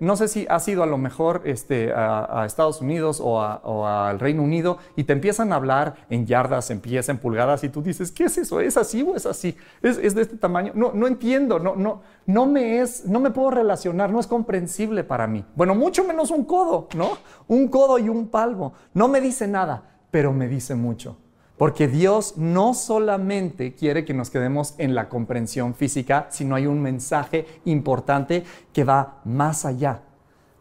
no 0.00 0.16
sé 0.16 0.28
si 0.28 0.46
has 0.48 0.66
ido 0.68 0.82
a 0.82 0.86
lo 0.86 0.98
mejor 0.98 1.42
este, 1.44 1.92
a, 1.94 2.44
Estados 2.46 2.80
Unidos 2.80 3.20
o, 3.22 3.40
al 3.86 4.18
Reino 4.18 4.42
Unido 4.42 4.78
y 4.96 5.04
te 5.04 5.12
empiezan 5.12 5.52
a 5.52 5.56
hablar 5.56 5.94
en 6.10 6.26
yardas, 6.26 6.70
en 6.70 6.80
pies, 6.80 7.08
en 7.08 7.18
pulgadas 7.18 7.64
y 7.64 7.68
tú 7.68 7.82
dices, 7.82 8.12
¿qué 8.12 8.24
es 8.24 8.38
eso? 8.38 8.60
¿Es 8.60 8.76
así 8.76 9.02
o 9.02 9.14
es 9.16 9.26
así? 9.26 9.56
¿Es, 9.82 10.14
de 10.14 10.22
este 10.22 10.36
tamaño? 10.36 10.72
No, 10.74 10.92
no 10.92 11.06
entiendo, 11.06 11.58
no, 11.58 11.76
no, 11.76 12.02
no, 12.26 12.46
me 12.46 12.80
es, 12.80 13.06
no 13.06 13.20
me 13.20 13.30
puedo 13.30 13.50
relacionar, 13.50 14.10
no 14.10 14.20
es 14.20 14.26
comprensible 14.26 15.04
para 15.04 15.26
mí. 15.26 15.44
Bueno, 15.54 15.74
mucho 15.74 16.04
menos 16.04 16.30
un 16.30 16.44
codo, 16.44 16.88
¿no? 16.94 17.18
Un 17.48 17.68
codo 17.68 17.98
y 17.98 18.08
un 18.08 18.28
palmo. 18.28 18.74
No 18.92 19.08
me 19.08 19.20
dice 19.20 19.48
nada, 19.48 19.98
pero 20.10 20.32
me 20.32 20.48
dice 20.48 20.74
mucho. 20.74 21.18
Porque 21.64 21.88
Dios 21.88 22.36
no 22.36 22.74
solamente 22.74 23.74
quiere 23.74 24.04
que 24.04 24.12
nos 24.12 24.28
quedemos 24.28 24.74
en 24.76 24.94
la 24.94 25.08
comprensión 25.08 25.74
física, 25.74 26.26
sino 26.28 26.56
hay 26.56 26.66
un 26.66 26.82
mensaje 26.82 27.46
importante 27.64 28.44
que 28.74 28.84
va 28.84 29.22
más 29.24 29.64
allá. 29.64 30.02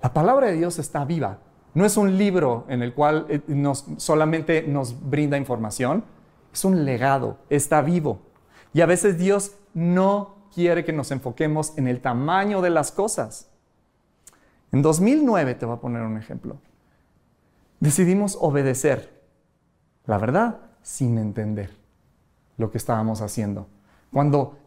La 0.01 0.13
palabra 0.13 0.47
de 0.47 0.53
Dios 0.53 0.79
está 0.79 1.03
viva. 1.03 1.39
No 1.73 1.83
es 1.83 1.97
un 1.97 2.17
libro 2.17 2.63
en 2.69 2.81
el 2.81 2.93
cual 2.93 3.25
eh, 3.27 3.41
nos, 3.47 3.83
solamente 3.97 4.63
nos 4.65 5.09
brinda 5.09 5.37
información, 5.37 6.05
es 6.53 6.63
un 6.63 6.85
legado, 6.85 7.35
está 7.49 7.81
vivo. 7.81 8.21
Y 8.73 8.79
a 8.79 8.85
veces 8.85 9.17
Dios 9.17 9.57
no 9.73 10.35
quiere 10.55 10.85
que 10.85 10.93
nos 10.93 11.11
enfoquemos 11.11 11.77
en 11.77 11.89
el 11.89 11.99
tamaño 11.99 12.61
de 12.61 12.69
las 12.69 12.93
cosas. 12.93 13.49
En 14.71 14.81
2009, 14.81 15.55
te 15.55 15.65
voy 15.65 15.75
a 15.75 15.81
poner 15.81 16.03
un 16.03 16.15
ejemplo, 16.15 16.61
decidimos 17.81 18.37
obedecer. 18.39 19.21
La 20.05 20.17
verdad, 20.17 20.69
sin 20.83 21.17
entender 21.17 21.71
lo 22.57 22.69
que 22.69 22.77
estábamos 22.77 23.21
haciendo. 23.21 23.67
Cuando 24.11 24.57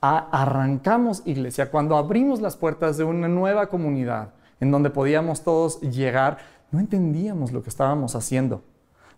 arrancamos 0.00 1.22
iglesia, 1.24 1.70
cuando 1.70 1.96
abrimos 1.96 2.40
las 2.40 2.56
puertas 2.56 2.96
de 2.96 3.04
una 3.04 3.28
nueva 3.28 3.68
comunidad 3.68 4.30
en 4.60 4.70
donde 4.70 4.90
podíamos 4.90 5.42
todos 5.42 5.80
llegar, 5.80 6.38
no 6.70 6.80
entendíamos 6.80 7.52
lo 7.52 7.62
que 7.62 7.70
estábamos 7.70 8.14
haciendo. 8.14 8.62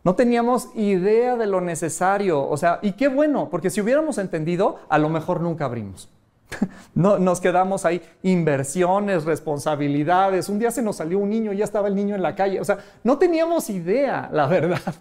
No 0.05 0.15
teníamos 0.15 0.69
idea 0.75 1.37
de 1.37 1.47
lo 1.47 1.61
necesario. 1.61 2.47
O 2.49 2.57
sea, 2.57 2.79
y 2.83 2.93
qué 2.93 3.09
bueno, 3.09 3.49
porque 3.51 3.71
si 3.71 3.81
hubiéramos 3.81 4.19
entendido, 4.19 4.77
a 4.89 4.99
lo 4.99 5.09
mejor 5.09 5.41
nunca 5.41 5.65
abrimos. 5.65 6.09
No, 6.95 7.19
nos 7.19 7.41
quedamos 7.41 7.85
ahí, 7.85 8.03
inversiones, 8.23 9.25
responsabilidades. 9.25 10.49
Un 10.49 10.59
día 10.59 10.73
se 10.73 10.83
nos 10.83 10.97
salió 10.97 11.21
un 11.21 11.31
niño 11.31 11.53
y 11.53 11.59
ya 11.59 11.65
estaba 11.65 11.87
el 11.87 11.95
niño 11.95 12.17
en 12.17 12.23
la 12.23 12.35
calle. 12.35 12.61
O 12.61 12.65
sea, 12.65 12.79
no 13.05 13.19
teníamos 13.19 13.71
idea, 13.71 14.29
la 14.33 14.49
verdad, 14.49 14.95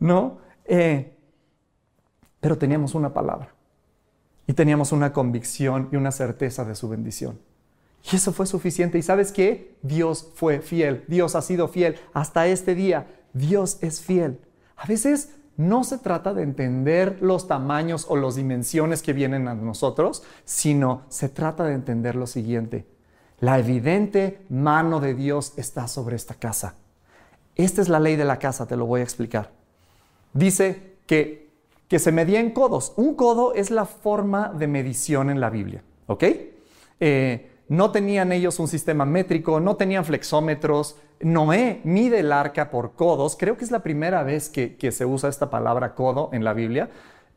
¿no? 0.00 0.38
Eh, 0.68 1.16
pero 2.40 2.58
teníamos 2.58 2.94
una 2.94 3.12
palabra 3.12 3.52
y 4.46 4.52
teníamos 4.52 4.92
una 4.92 5.12
convicción 5.12 5.88
y 5.90 5.96
una 5.96 6.12
certeza 6.12 6.64
de 6.64 6.74
su 6.74 6.88
bendición. 6.88 7.40
Y 8.12 8.16
eso 8.16 8.32
fue 8.32 8.46
suficiente. 8.46 8.98
¿Y 8.98 9.02
sabes 9.02 9.32
qué? 9.32 9.76
Dios 9.82 10.30
fue 10.34 10.60
fiel. 10.60 11.04
Dios 11.08 11.34
ha 11.34 11.42
sido 11.42 11.68
fiel 11.68 11.96
hasta 12.12 12.46
este 12.46 12.74
día. 12.74 13.06
Dios 13.32 13.78
es 13.80 14.00
fiel. 14.00 14.40
A 14.76 14.86
veces 14.86 15.34
no 15.56 15.82
se 15.82 15.98
trata 15.98 16.32
de 16.32 16.44
entender 16.44 17.18
los 17.20 17.48
tamaños 17.48 18.06
o 18.08 18.16
las 18.16 18.36
dimensiones 18.36 19.02
que 19.02 19.12
vienen 19.12 19.48
a 19.48 19.54
nosotros, 19.54 20.22
sino 20.44 21.02
se 21.08 21.28
trata 21.28 21.64
de 21.64 21.74
entender 21.74 22.14
lo 22.14 22.26
siguiente. 22.26 22.86
La 23.40 23.58
evidente 23.58 24.46
mano 24.48 25.00
de 25.00 25.14
Dios 25.14 25.54
está 25.56 25.88
sobre 25.88 26.14
esta 26.14 26.34
casa. 26.34 26.76
Esta 27.56 27.82
es 27.82 27.88
la 27.88 27.98
ley 27.98 28.14
de 28.14 28.24
la 28.24 28.38
casa, 28.38 28.66
te 28.66 28.76
lo 28.76 28.86
voy 28.86 29.00
a 29.00 29.04
explicar 29.04 29.57
dice 30.32 30.96
que, 31.06 31.48
que 31.88 31.98
se 31.98 32.12
medía 32.12 32.40
en 32.40 32.50
codos. 32.50 32.92
Un 32.96 33.14
codo 33.14 33.54
es 33.54 33.70
la 33.70 33.86
forma 33.86 34.52
de 34.52 34.66
medición 34.66 35.30
en 35.30 35.40
la 35.40 35.50
Biblia, 35.50 35.82
¿ok? 36.06 36.24
Eh, 37.00 37.50
no 37.68 37.90
tenían 37.90 38.32
ellos 38.32 38.58
un 38.60 38.68
sistema 38.68 39.04
métrico, 39.04 39.60
no 39.60 39.76
tenían 39.76 40.04
flexómetros. 40.04 40.96
Noé 41.20 41.80
mide 41.84 42.20
el 42.20 42.32
arca 42.32 42.70
por 42.70 42.92
codos. 42.92 43.36
Creo 43.38 43.56
que 43.56 43.64
es 43.64 43.70
la 43.70 43.80
primera 43.80 44.22
vez 44.22 44.48
que, 44.48 44.90
se 44.90 45.04
usa 45.04 45.28
esta 45.28 45.50
palabra 45.50 45.94
codo 45.94 46.30
en 46.32 46.44
la 46.44 46.54
Biblia, 46.54 46.90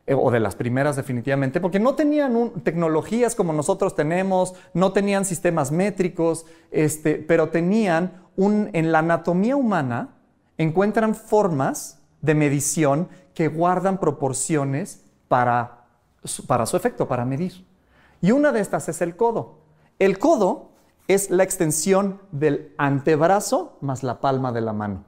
eh, 0.06 0.14
o 0.14 0.30
de 0.30 0.40
las 0.40 0.56
primeras 0.56 0.96
definitivamente, 0.96 1.60
porque 1.60 1.78
no 1.78 1.94
tenían 1.94 2.50
tecnologías 2.62 3.34
como 3.34 3.52
nosotros 3.52 3.94
tenemos, 3.94 4.54
no 4.72 4.92
tenían 4.92 5.24
sistemas 5.24 5.70
métricos, 5.70 6.46
este, 6.70 7.16
pero 7.16 7.50
tenían 7.50 8.22
un, 8.36 8.70
en 8.72 8.90
la 8.90 9.00
anatomía 9.00 9.54
humana, 9.54 10.16
encuentran 10.56 11.14
formas 11.14 12.01
de 12.22 12.34
medición 12.34 13.08
que 13.34 13.48
guardan 13.48 13.98
proporciones 13.98 15.04
para, 15.28 15.86
para 16.46 16.66
su 16.66 16.76
efecto, 16.76 17.06
para 17.06 17.24
medir. 17.24 17.66
Y 18.20 18.30
una 18.30 18.52
de 18.52 18.60
estas 18.60 18.88
es 18.88 19.02
el 19.02 19.16
codo. 19.16 19.58
El 19.98 20.18
codo 20.18 20.70
es 21.08 21.30
la 21.30 21.42
extensión 21.42 22.20
del 22.30 22.72
antebrazo 22.78 23.76
más 23.80 24.02
la 24.02 24.20
palma 24.20 24.52
de 24.52 24.60
la 24.60 24.72
mano. 24.72 25.04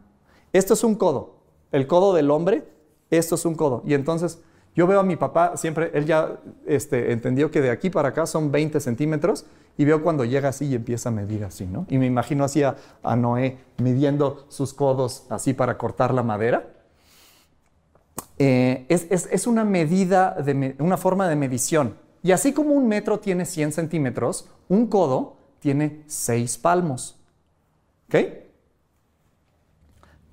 Esto 0.53 0.74
es 0.74 0.85
un 0.85 0.96
codo. 0.96 1.37
El 1.72 1.87
codo 1.87 2.12
del 2.12 2.31
hombre, 2.31 2.68
esto 3.11 3.37
es 3.37 3.44
un 3.44 3.55
codo. 3.55 3.83
Y 3.87 3.94
entonces 3.94 4.40
yo 4.74 4.88
veo 4.88 4.98
a 4.98 5.05
mi 5.05 5.16
papá, 5.16 5.57
siempre, 5.57 5.92
él 5.94 6.05
ya 6.05 6.40
este, 6.66 7.12
entendió 7.12 7.50
que 7.50 7.61
de 7.61 7.70
aquí 7.70 7.90
para 7.90 8.09
acá 8.09 8.27
son 8.27 8.50
20 8.50 8.81
centímetros 8.81 9.46
y 9.79 9.85
veo 9.85 10.03
cuando 10.03 10.24
llega 10.24 10.48
así 10.48 10.66
y 10.66 10.74
empieza 10.74 11.11
a 11.11 11.12
medir 11.12 11.44
así, 11.44 11.66
¿no? 11.66 11.87
Y 11.88 11.98
me 11.98 12.07
imagino 12.07 12.44
así 12.44 12.62
a 12.64 13.16
Noé 13.16 13.59
midiendo 13.79 14.46
sus 14.48 14.74
codos 14.74 15.27
así 15.31 15.55
para 15.55 15.79
cortar 15.79 16.12
la 16.12 16.24
madera. 16.24 16.73
Eh, 18.38 18.86
es, 18.88 19.46
una 19.46 19.64
medida, 19.64 20.32
de, 20.32 20.76
una 20.78 20.96
forma 20.96 21.28
de 21.28 21.36
medición. 21.36 21.96
Y 22.22 22.32
así 22.32 22.52
como 22.52 22.70
un 22.72 22.88
metro 22.88 23.20
tiene 23.20 23.44
100 23.44 23.72
centímetros, 23.72 24.48
un 24.68 24.86
codo 24.86 25.36
tiene 25.60 26.02
6 26.06 26.58
palmos. 26.58 27.16
¿Ok? 28.08 28.16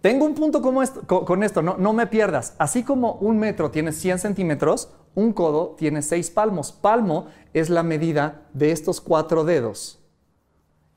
Tengo 0.01 0.25
un 0.25 0.33
punto 0.33 0.61
con 0.61 1.43
esto, 1.43 1.61
no, 1.61 1.77
no 1.77 1.93
me 1.93 2.07
pierdas. 2.07 2.55
Así 2.57 2.83
como 2.83 3.13
un 3.15 3.37
metro 3.37 3.69
tiene 3.69 3.91
100 3.91 4.19
centímetros, 4.19 4.89
un 5.13 5.31
codo 5.33 5.75
tiene 5.77 6.01
6 6.01 6.31
palmos. 6.31 6.71
Palmo 6.71 7.27
es 7.53 7.69
la 7.69 7.83
medida 7.83 8.47
de 8.53 8.71
estos 8.71 8.99
cuatro 8.99 9.43
dedos 9.43 10.00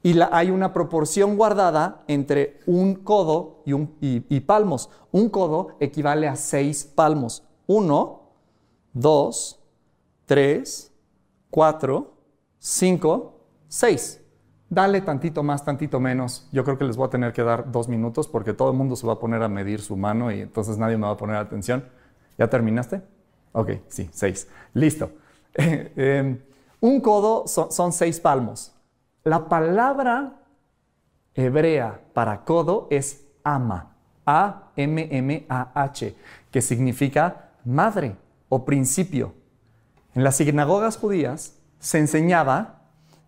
y 0.05 0.21
hay 0.33 0.51
una 0.51 0.75
proporción 0.75 1.35
guardada 1.35 2.05
entre 2.09 2.61
un 2.67 2.95
codo 2.95 3.63
y, 3.65 4.41
palmos. 4.41 4.91
Un 5.11 5.31
codo 5.31 5.77
equivale 5.81 6.29
a 6.29 6.37
seis 6.37 6.85
palmos. 6.85 7.43
Uno, 7.67 8.21
dos, 8.93 9.65
tres, 10.27 10.93
4, 11.49 12.13
5, 12.59 13.41
6. 13.67 14.21
Dale 14.69 15.01
tantito 15.01 15.43
más, 15.43 15.65
tantito 15.65 15.99
menos. 16.01 16.49
Yo 16.53 16.65
creo 16.65 16.77
que 16.77 16.85
les 16.85 16.99
voy 16.99 17.07
a 17.07 17.11
tener 17.11 17.33
que 17.33 17.43
dar 17.43 17.73
dos 17.73 17.89
minutos 17.89 18.29
porque 18.29 18.53
todo 18.53 18.73
el 18.73 18.77
mundo 18.77 18.97
se 18.97 19.07
va 19.07 19.15
a 19.15 19.19
poner 19.19 19.43
a 19.43 19.49
medir 19.49 19.81
su 19.81 19.97
mano 19.97 20.31
y 20.31 20.43
entonces 20.43 20.77
nadie 20.77 20.99
me 20.99 21.07
va 21.07 21.13
a 21.13 21.17
poner 21.17 21.37
atención. 21.37 21.83
¿Ya 22.37 22.51
terminaste? 22.51 23.01
Ok, 23.53 23.71
sí, 23.89 24.11
6. 24.13 24.49
Listo. 24.75 25.13
Em, 25.55 26.41
un 26.81 27.01
codo 27.01 27.47
son 27.47 27.93
seis 27.93 28.21
palmos. 28.21 28.74
La 29.25 29.49
palabra 29.49 30.35
hebrea 31.35 32.03
para 32.13 32.45
codo 32.45 32.89
es 32.91 33.25
ama, 33.43 33.97
A-M-M-A-H, 34.27 36.15
que 36.51 36.61
significa 36.61 37.53
madre 37.65 38.17
o 38.51 38.67
principio. 38.67 39.33
En 40.15 40.25
las 40.25 40.37
sinagogas 40.37 40.99
judías 40.99 41.57
se 41.79 41.99
enseñaba 41.99 42.83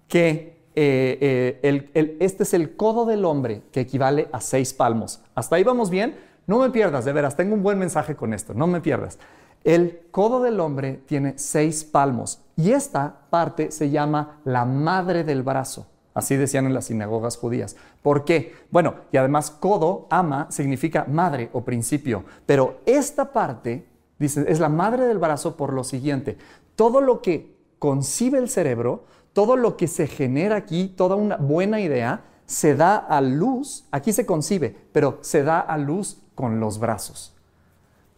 que 0.06 0.62
eh, 0.74 1.58
eh, 1.62 2.16
este 2.20 2.42
es 2.42 2.52
el 2.52 2.76
codo 2.76 3.06
del 3.06 3.24
hombre, 3.24 3.62
que 3.72 3.80
equivale 3.80 4.28
a 4.32 4.42
seis 4.42 4.74
palmos. 4.74 5.22
¿Hasta 5.34 5.56
ahí 5.56 5.64
vamos 5.64 5.88
bien? 5.88 6.18
No 6.46 6.58
me 6.58 6.68
pierdas, 6.68 7.06
de 7.06 7.14
veras, 7.14 7.36
tengo 7.36 7.54
un 7.54 7.62
buen 7.62 7.78
mensaje 7.78 8.14
con 8.14 8.34
esto, 8.34 8.52
no 8.52 8.66
me 8.66 8.82
pierdas. 8.82 9.18
El 9.66 10.06
codo 10.12 10.42
del 10.42 10.60
hombre 10.60 11.02
tiene 11.06 11.36
seis 11.38 11.82
palmos 11.82 12.40
y 12.54 12.70
esta 12.70 13.22
parte 13.30 13.72
se 13.72 13.90
llama 13.90 14.38
la 14.44 14.64
madre 14.64 15.24
del 15.24 15.42
brazo. 15.42 15.88
Así 16.14 16.36
decían 16.36 16.66
en 16.66 16.72
las 16.72 16.84
sinagogas 16.84 17.36
judías. 17.36 17.74
¿Por 18.00 18.24
qué? 18.24 18.54
Bueno, 18.70 18.94
y 19.10 19.16
además 19.16 19.50
codo, 19.50 20.06
ama, 20.08 20.46
significa 20.52 21.04
madre 21.08 21.50
o 21.52 21.64
principio. 21.64 22.22
Pero 22.46 22.78
esta 22.86 23.32
parte, 23.32 23.88
dice, 24.20 24.44
es 24.46 24.60
la 24.60 24.68
madre 24.68 25.04
del 25.04 25.18
brazo 25.18 25.56
por 25.56 25.72
lo 25.72 25.82
siguiente. 25.82 26.38
Todo 26.76 27.00
lo 27.00 27.20
que 27.20 27.58
concibe 27.80 28.38
el 28.38 28.48
cerebro, 28.48 29.06
todo 29.32 29.56
lo 29.56 29.76
que 29.76 29.88
se 29.88 30.06
genera 30.06 30.54
aquí, 30.54 30.94
toda 30.96 31.16
una 31.16 31.38
buena 31.38 31.80
idea, 31.80 32.22
se 32.44 32.76
da 32.76 32.98
a 32.98 33.20
luz, 33.20 33.88
aquí 33.90 34.12
se 34.12 34.26
concibe, 34.26 34.76
pero 34.92 35.18
se 35.22 35.42
da 35.42 35.58
a 35.58 35.76
luz 35.76 36.22
con 36.36 36.60
los 36.60 36.78
brazos. 36.78 37.35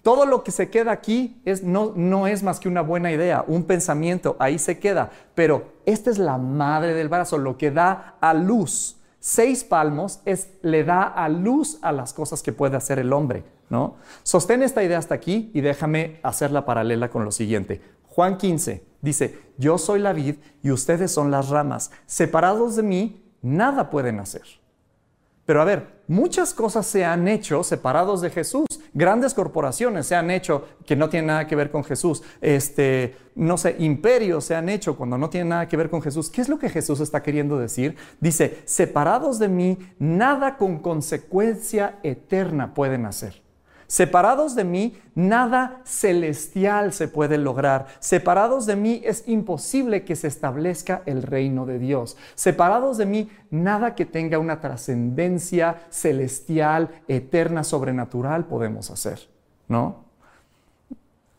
Todo 0.08 0.24
lo 0.24 0.42
que 0.42 0.52
se 0.52 0.70
queda 0.70 0.90
aquí 0.90 1.38
es, 1.44 1.62
no, 1.62 1.92
no 1.94 2.26
es 2.26 2.42
más 2.42 2.60
que 2.60 2.68
una 2.70 2.80
buena 2.80 3.12
idea, 3.12 3.44
un 3.46 3.64
pensamiento, 3.64 4.36
ahí 4.38 4.58
se 4.58 4.78
queda. 4.78 5.10
Pero 5.34 5.74
esta 5.84 6.08
es 6.08 6.16
la 6.16 6.38
madre 6.38 6.94
del 6.94 7.10
brazo, 7.10 7.36
lo 7.36 7.58
que 7.58 7.70
da 7.70 8.16
a 8.18 8.32
luz. 8.32 8.96
Seis 9.20 9.64
palmos 9.64 10.22
es, 10.24 10.48
le 10.62 10.82
da 10.82 11.02
a 11.02 11.28
luz 11.28 11.78
a 11.82 11.92
las 11.92 12.14
cosas 12.14 12.42
que 12.42 12.54
puede 12.54 12.74
hacer 12.74 12.98
el 12.98 13.12
hombre, 13.12 13.44
¿no? 13.68 13.96
Sostén 14.22 14.62
esta 14.62 14.82
idea 14.82 14.96
hasta 14.96 15.14
aquí 15.14 15.50
y 15.52 15.60
déjame 15.60 16.20
hacerla 16.22 16.64
paralela 16.64 17.10
con 17.10 17.26
lo 17.26 17.30
siguiente. 17.30 17.82
Juan 18.06 18.38
15 18.38 18.82
dice, 19.02 19.38
yo 19.58 19.76
soy 19.76 20.00
la 20.00 20.14
vid 20.14 20.36
y 20.62 20.70
ustedes 20.70 21.12
son 21.12 21.30
las 21.30 21.50
ramas. 21.50 21.90
Separados 22.06 22.76
de 22.76 22.82
mí, 22.82 23.30
nada 23.42 23.90
pueden 23.90 24.20
hacer. 24.20 24.44
Pero 25.48 25.62
a 25.62 25.64
ver, 25.64 26.02
muchas 26.08 26.52
cosas 26.52 26.84
se 26.84 27.06
han 27.06 27.26
hecho 27.26 27.64
separados 27.64 28.20
de 28.20 28.28
Jesús. 28.28 28.66
Grandes 28.92 29.32
corporaciones 29.32 30.06
se 30.06 30.14
han 30.14 30.30
hecho 30.30 30.68
que 30.84 30.94
no 30.94 31.08
tienen 31.08 31.28
nada 31.28 31.46
que 31.46 31.56
ver 31.56 31.70
con 31.70 31.84
Jesús. 31.84 32.22
Este, 32.42 33.16
no 33.34 33.56
sé, 33.56 33.74
imperios 33.78 34.44
se 34.44 34.54
han 34.54 34.68
hecho 34.68 34.94
cuando 34.94 35.16
no 35.16 35.30
tienen 35.30 35.48
nada 35.48 35.66
que 35.66 35.78
ver 35.78 35.88
con 35.88 36.02
Jesús. 36.02 36.28
¿Qué 36.28 36.42
es 36.42 36.50
lo 36.50 36.58
que 36.58 36.68
Jesús 36.68 37.00
está 37.00 37.22
queriendo 37.22 37.58
decir? 37.58 37.96
Dice, 38.20 38.58
separados 38.66 39.38
de 39.38 39.48
mí, 39.48 39.78
nada 39.98 40.58
con 40.58 40.80
consecuencia 40.80 41.98
eterna 42.02 42.74
pueden 42.74 43.06
hacer. 43.06 43.40
Separados 43.88 44.55
de 44.55 44.64
mí, 44.64 44.98
nada 45.14 45.81
celestial 45.85 46.92
se 46.92 47.09
puede 47.09 47.38
lograr. 47.38 47.87
Separados 48.01 48.66
de 48.66 48.77
mí 48.77 49.01
es 49.03 49.27
imposible 49.27 50.05
que 50.05 50.14
se 50.14 50.29
establezca 50.29 51.03
el 51.07 51.22
reino 51.22 51.64
de 51.64 51.79
Dios. 51.79 52.18
Separados 52.35 52.98
de 52.98 53.07
mí, 53.07 53.31
nada 53.51 53.94
que 53.94 54.05
tenga 54.05 54.38
una 54.38 54.61
trascendencia 54.61 55.87
celestial, 55.88 57.01
eterna, 57.09 57.64
sobrenatural 57.64 58.44
podemos 58.44 58.90
hacer. 58.90 59.20
¿No? 59.68 60.05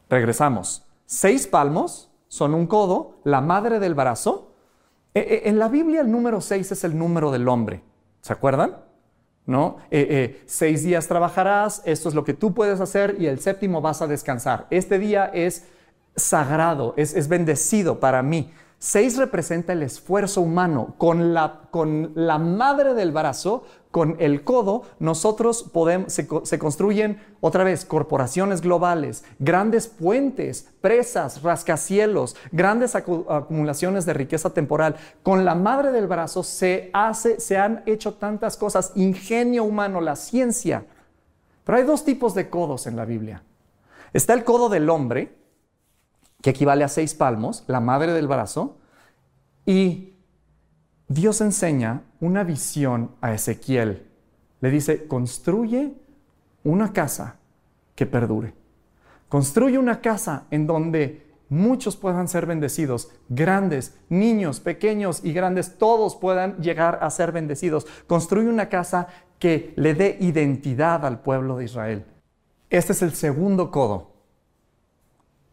Regresamos. 0.10 0.88
Seis 1.06 1.46
palmos 1.46 2.10
son 2.30 2.56
un 2.56 2.66
codo, 2.66 3.20
la 3.26 3.42
madre 3.42 3.80
del 3.80 3.94
brazo. 3.94 4.54
E, 5.14 5.20
e, 5.20 5.50
en 5.50 5.60
la 5.60 5.68
Biblia 5.68 6.02
el 6.02 6.12
número 6.12 6.42
seis 6.42 6.72
es 6.72 6.84
el 6.84 6.98
número 6.98 7.32
del 7.32 7.48
hombre. 7.48 7.84
¿Se 8.22 8.34
acuerdan? 8.34 8.89
¿No? 9.50 9.78
Eh, 9.90 10.08
eh, 10.10 10.44
seis 10.46 10.84
días 10.84 11.08
trabajarás, 11.08 11.82
esto 11.84 12.08
es 12.08 12.14
lo 12.14 12.24
que 12.24 12.36
tú 12.36 12.54
puedes 12.54 12.80
hacer 12.80 13.16
y 13.18 13.26
el 13.26 13.40
séptimo 13.40 13.82
vas 13.82 14.04
a 14.04 14.08
descansar. 14.08 14.68
Este 14.70 15.00
día 15.00 15.26
es 15.34 15.66
sagrado, 16.16 16.94
es, 16.98 17.16
es 17.16 17.28
bendecido 17.28 18.00
para 18.00 18.22
mí. 18.22 18.54
Seis 18.82 19.18
representa 19.18 19.74
el 19.74 19.84
esfuerzo 19.84 20.40
humano. 20.40 20.96
Con 20.98 21.34
la, 21.34 21.64
con 21.70 22.14
la 22.16 22.38
madre 22.38 22.94
del 22.94 23.12
brazo, 23.12 23.64
con 23.92 24.16
el 24.20 24.46
codo, 24.46 24.84
nosotros 25.00 25.64
podemos, 25.64 26.14
se, 26.14 26.60
construyen 26.60 27.22
otra 27.42 27.66
vez 27.66 27.84
corporaciones 27.84 28.62
globales, 28.62 29.26
grandes 29.38 29.88
puentes, 29.88 30.70
presas, 30.80 31.44
rascacielos, 31.44 32.38
grandes 32.54 32.96
acumulaciones 32.96 34.06
de 34.06 34.14
riqueza 34.14 34.52
temporal. 34.52 34.96
Con 35.24 35.44
la 35.44 35.56
madre 35.56 35.92
del 35.92 36.08
brazo 36.08 36.42
se, 36.44 36.90
hace, 36.94 37.42
se 37.42 37.58
han 37.58 37.84
hecho 37.86 38.14
tantas 38.14 38.56
cosas, 38.56 38.94
ingenio 38.96 39.66
humano, 39.66 40.00
la 40.00 40.16
ciencia. 40.16 40.86
Pero 41.66 41.78
hay 41.80 41.84
dos 41.84 42.06
tipos 42.06 42.34
de 42.34 42.50
codos 42.50 42.88
en 42.88 42.96
la 42.96 43.04
Biblia. 43.04 43.44
Está 44.14 44.34
el 44.34 44.46
codo 44.46 44.70
del 44.70 44.90
hombre, 44.90 45.39
que 46.42 46.52
equivale 46.52 46.84
a 46.84 46.88
seis 46.88 47.14
palmos, 47.14 47.64
la 47.68 47.80
madre 47.80 48.14
del 48.14 48.28
brazo, 48.28 48.78
y 49.66 50.14
Dios 51.08 51.42
enseña 51.42 52.04
una 52.20 52.44
visión 52.44 53.12
a 53.22 53.34
Ezequiel. 53.34 54.08
Le 54.62 54.70
dice, 54.70 55.08
construye 55.08 55.94
una 56.64 56.94
casa 56.94 57.38
que 57.96 58.06
perdure. 58.06 58.54
Construye 59.28 59.78
una 59.78 60.02
casa 60.02 60.46
en 60.52 60.68
donde 60.68 61.28
muchos 61.50 61.98
puedan 61.98 62.28
ser 62.28 62.46
bendecidos, 62.46 63.10
grandes, 63.28 63.98
niños, 64.10 64.60
pequeños 64.60 65.22
y 65.24 65.34
grandes, 65.34 65.78
todos 65.78 66.16
puedan 66.16 66.58
llegar 66.58 67.00
a 67.02 67.10
ser 67.10 67.32
bendecidos. 67.32 67.88
Construye 68.08 68.50
una 68.50 68.70
casa 68.70 69.08
que 69.40 69.74
le 69.76 69.94
dé 69.94 70.18
identidad 70.20 71.06
al 71.06 71.22
pueblo 71.22 71.58
de 71.58 71.66
Israel. 71.66 72.06
Este 72.70 72.94
es 72.94 73.02
el 73.02 73.14
segundo 73.14 73.72
codo 73.72 74.09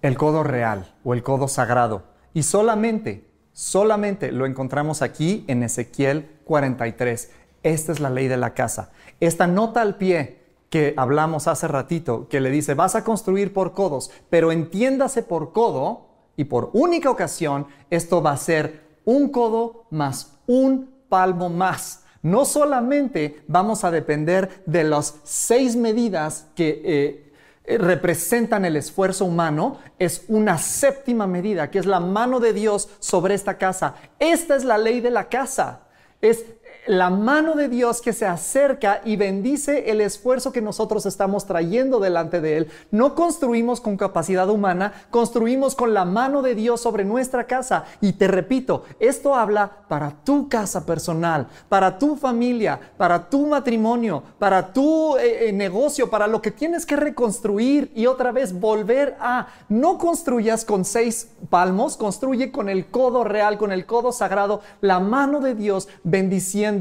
el 0.07 0.17
codo 0.17 0.43
real 0.43 0.95
o 1.05 1.15
el 1.15 1.23
codo 1.23 1.49
sagrado. 1.49 2.05
Y 2.33 2.43
solamente, 2.43 3.29
solamente 3.53 4.33
lo 4.33 4.47
encontramos 4.47 5.03
aquí 5.03 5.45
en 5.49 5.63
Ezequiel 5.63 6.31
43. 6.45 7.31
Esta 7.63 7.93
es 7.93 8.01
la 8.01 8.11
ley 8.11 8.29
de 8.29 8.37
la 8.37 8.55
casa. 8.55 8.91
Esta 9.21 9.47
nota 9.47 9.83
al 9.83 9.97
pie 9.97 10.41
que 10.71 10.95
hablamos 10.97 11.49
hace 11.49 11.69
ratito, 11.69 12.29
que 12.29 12.41
le 12.41 12.51
dice, 12.51 12.75
vas 12.75 12.95
a 12.95 13.05
construir 13.05 13.53
por 13.53 13.73
codos, 13.73 14.11
pero 14.31 14.53
entiéndase 14.53 15.23
por 15.23 15.53
codo 15.53 16.09
y 16.37 16.45
por 16.45 16.71
única 16.75 17.11
ocasión, 17.11 17.67
esto 17.89 18.23
va 18.23 18.33
a 18.33 18.37
ser 18.37 18.85
un 19.05 19.31
codo 19.31 19.87
más 19.91 20.37
un 20.47 20.91
palmo 21.09 21.49
más. 21.49 22.05
No 22.23 22.45
solamente 22.45 23.43
vamos 23.47 23.85
a 23.85 23.91
depender 23.91 24.63
de 24.67 24.85
las 24.85 25.17
seis 25.23 25.77
medidas 25.77 26.49
que 26.57 26.83
eh, 26.85 27.26
representan 27.67 28.65
el 28.65 28.77
esfuerzo 28.77 29.25
humano, 29.25 29.79
es 29.99 30.25
una 30.29 30.59
séptima 30.59 31.27
medida, 31.27 31.71
que 31.71 31.79
es 31.79 31.87
la 31.87 32.01
mano 32.01 32.41
de 32.41 32.53
Dios 32.53 32.89
sobre 33.01 33.35
esta 33.35 33.59
casa. 33.59 33.95
Esta 34.19 34.57
es 34.57 34.65
la 34.65 34.79
ley 34.79 35.01
de 35.01 35.11
la 35.11 35.29
casa. 35.29 35.81
Es 36.21 36.45
la 36.87 37.11
mano 37.11 37.55
de 37.55 37.69
Dios 37.69 38.01
que 38.01 38.13
se 38.13 38.27
acerca 38.27 39.01
y 39.05 39.17
bendice 39.17 39.91
el 39.91 40.01
esfuerzo 40.01 40.53
que 40.53 40.63
nosotros 40.63 41.05
estamos 41.07 41.47
trayendo 41.47 41.99
delante 41.99 42.41
de 42.41 42.59
Él. 42.59 42.69
No 42.91 43.15
construimos 43.15 43.81
con 43.81 43.97
capacidad 43.97 44.49
humana, 44.49 44.93
construimos 45.11 45.75
con 45.75 45.95
la 45.95 46.05
mano 46.05 46.43
de 46.43 46.55
Dios 46.55 46.81
sobre 46.81 47.05
nuestra 47.05 47.45
casa. 47.45 47.85
Y 48.01 48.15
te 48.15 48.29
repito, 48.29 48.85
esto 49.01 49.35
habla 49.35 49.71
para 49.89 50.13
tu 50.25 50.49
casa 50.49 50.87
personal, 50.87 51.49
para 51.69 51.99
tu 51.99 52.17
familia, 52.17 52.79
para 52.97 53.29
tu 53.29 53.47
matrimonio, 53.47 54.23
para 54.39 54.73
tu 54.73 55.17
eh, 55.17 55.49
eh, 55.49 55.53
negocio, 55.53 56.09
para 56.09 56.27
lo 56.27 56.41
que 56.41 56.51
tienes 56.51 56.87
que 56.87 56.97
reconstruir 56.97 57.91
y 57.95 58.07
otra 58.07 58.33
vez 58.33 58.59
volver 58.59 59.17
a. 59.21 59.49
No 59.69 59.99
construyas 59.99 60.65
con 60.65 60.85
seis 60.85 61.31
palmos, 61.51 61.97
construye 61.97 62.53
con 62.53 62.69
el 62.69 62.87
codo 62.87 63.25
real, 63.25 63.59
con 63.59 63.73
el 63.73 63.87
codo 63.87 64.13
sagrado, 64.13 64.61
la 64.81 65.01
mano 65.01 65.41
de 65.41 65.55
Dios 65.55 65.89
bendiciendo 66.05 66.76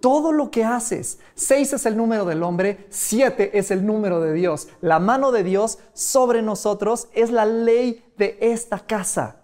todo 0.00 0.32
lo 0.32 0.50
que 0.50 0.64
haces. 0.64 1.18
Seis 1.34 1.72
es 1.72 1.86
el 1.86 1.96
número 1.96 2.24
del 2.24 2.42
hombre, 2.42 2.86
siete 2.90 3.58
es 3.58 3.70
el 3.70 3.86
número 3.86 4.20
de 4.20 4.32
Dios. 4.32 4.68
La 4.80 4.98
mano 4.98 5.32
de 5.32 5.42
Dios 5.42 5.78
sobre 5.94 6.42
nosotros 6.42 7.08
es 7.12 7.30
la 7.30 7.44
ley 7.44 8.04
de 8.16 8.38
esta 8.40 8.78
casa. 8.78 9.36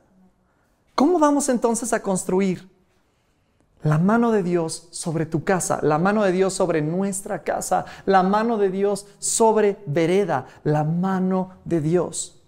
¿Cómo 0.95 1.19
vamos 1.19 1.49
entonces 1.49 1.93
a 1.93 2.03
construir? 2.03 2.71
La 3.83 3.99
mano 3.99 4.31
de 4.31 4.45
Dios 4.45 4.87
sobre 4.93 5.27
tu 5.27 5.43
casa, 5.43 5.81
la 5.83 5.99
mano 5.99 6.23
de 6.23 6.31
Dios 6.31 6.53
sobre 6.53 6.83
nuestra 6.83 7.43
casa, 7.43 7.85
la 8.07 8.23
mano 8.23 8.57
de 8.57 8.71
Dios 8.71 9.07
sobre 9.19 9.79
vereda, 9.87 10.47
la 10.63 10.85
mano 10.85 11.51
de 11.65 11.81
Dios. 11.81 12.42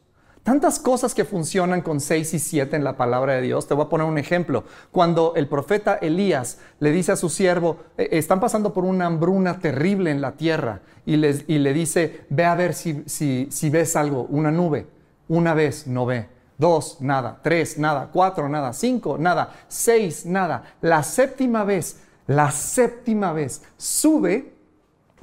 Tantas 0.44 0.78
cosas 0.78 1.14
que 1.14 1.24
funcionan 1.24 1.80
con 1.80 2.00
6 2.00 2.34
y 2.34 2.38
7 2.38 2.76
en 2.76 2.84
la 2.84 2.98
palabra 2.98 3.32
de 3.32 3.40
Dios. 3.40 3.66
Te 3.66 3.72
voy 3.72 3.86
a 3.86 3.88
poner 3.88 4.06
un 4.06 4.18
ejemplo. 4.18 4.64
Cuando 4.92 5.32
el 5.36 5.48
profeta 5.48 5.94
Elías 5.94 6.58
le 6.80 6.92
dice 6.92 7.12
a 7.12 7.16
su 7.16 7.30
siervo, 7.30 7.78
eh, 7.96 8.10
están 8.12 8.40
pasando 8.40 8.74
por 8.74 8.84
una 8.84 9.06
hambruna 9.06 9.58
terrible 9.58 10.10
en 10.10 10.20
la 10.20 10.32
tierra, 10.32 10.82
y, 11.06 11.16
le 11.16 11.72
dice, 11.72 12.26
ve 12.28 12.44
a 12.44 12.54
ver 12.54 12.74
si, 12.74 13.04
si 13.06 13.70
ves 13.70 13.96
algo, 13.96 14.26
una 14.28 14.50
nube. 14.50 14.86
Una 15.28 15.54
vez 15.54 15.86
no 15.86 16.04
ve. 16.04 16.28
Dos, 16.58 16.98
nada. 17.00 17.40
Tres, 17.42 17.78
nada. 17.78 18.10
Cuatro, 18.12 18.48
nada. 18.48 18.74
Cinco, 18.74 19.16
nada. 19.18 19.50
Seis, 19.68 20.26
nada. 20.26 20.76
La 20.82 21.02
séptima 21.02 21.64
vez, 21.64 22.00
la 22.26 22.50
séptima 22.50 23.32
vez, 23.32 23.62
sube 23.76 24.53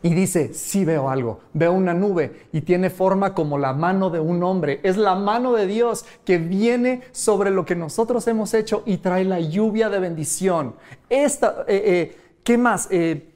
y 0.04 0.14
dice, 0.14 0.54
sí 0.54 0.84
veo 0.84 1.10
algo, 1.10 1.42
veo 1.54 1.74
una 1.74 1.94
nube 1.94 2.48
y 2.52 2.62
tiene 2.62 2.90
forma 2.90 3.34
como 3.34 3.58
la 3.58 3.74
mano 3.74 4.10
de 4.10 4.20
un 4.20 4.42
hombre. 4.44 4.80
Es 4.84 4.98
la 4.98 5.16
mano 5.16 5.54
de 5.54 5.68
Dios 5.68 6.06
que 6.26 6.38
viene 6.38 7.02
sobre 7.12 7.52
lo 7.52 7.66
que 7.66 7.76
nosotros 7.76 8.28
hemos 8.28 8.54
hecho 8.54 8.84
y 8.86 8.98
trae 8.98 9.24
la 9.24 9.40
lluvia 9.40 9.90
de 9.90 10.00
bendición. 10.00 10.76
Esta, 11.10 11.66
eh, 11.68 11.82
eh, 11.86 12.18
¿Qué 12.44 12.58
más? 12.58 12.88
Eh, 12.90 13.28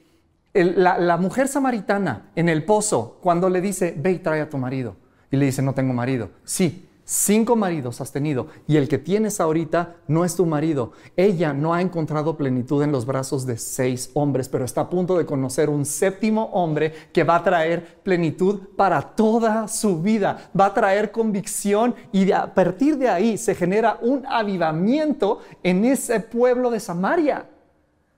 la, 0.54 0.98
la 0.98 1.16
mujer 1.18 1.48
samaritana 1.48 2.30
en 2.34 2.48
el 2.48 2.64
pozo, 2.64 3.18
cuando 3.20 3.48
le 3.48 3.60
dice, 3.60 3.94
ve 3.96 4.12
y 4.12 4.18
trae 4.18 4.40
a 4.40 4.48
tu 4.48 4.58
marido. 4.58 4.96
Y 5.30 5.36
le 5.36 5.46
dice, 5.46 5.62
no 5.62 5.74
tengo 5.74 5.92
marido. 5.92 6.30
Sí, 6.44 6.85
Cinco 7.08 7.54
maridos 7.54 8.00
has 8.00 8.10
tenido 8.10 8.48
y 8.66 8.78
el 8.78 8.88
que 8.88 8.98
tienes 8.98 9.38
ahorita 9.38 9.94
no 10.08 10.24
es 10.24 10.34
tu 10.34 10.44
marido. 10.44 10.90
Ella 11.16 11.52
no 11.52 11.72
ha 11.72 11.80
encontrado 11.80 12.36
plenitud 12.36 12.82
en 12.82 12.90
los 12.90 13.06
brazos 13.06 13.46
de 13.46 13.58
seis 13.58 14.10
hombres, 14.14 14.48
pero 14.48 14.64
está 14.64 14.80
a 14.80 14.90
punto 14.90 15.16
de 15.16 15.24
conocer 15.24 15.70
un 15.70 15.84
séptimo 15.84 16.46
hombre 16.46 16.92
que 17.12 17.22
va 17.22 17.36
a 17.36 17.44
traer 17.44 18.02
plenitud 18.02 18.58
para 18.76 19.00
toda 19.00 19.68
su 19.68 20.02
vida. 20.02 20.50
Va 20.58 20.66
a 20.66 20.74
traer 20.74 21.12
convicción 21.12 21.94
y 22.10 22.32
a 22.32 22.52
partir 22.52 22.98
de 22.98 23.08
ahí 23.08 23.38
se 23.38 23.54
genera 23.54 24.00
un 24.02 24.26
avivamiento 24.26 25.38
en 25.62 25.84
ese 25.84 26.18
pueblo 26.18 26.72
de 26.72 26.80
Samaria. 26.80 27.46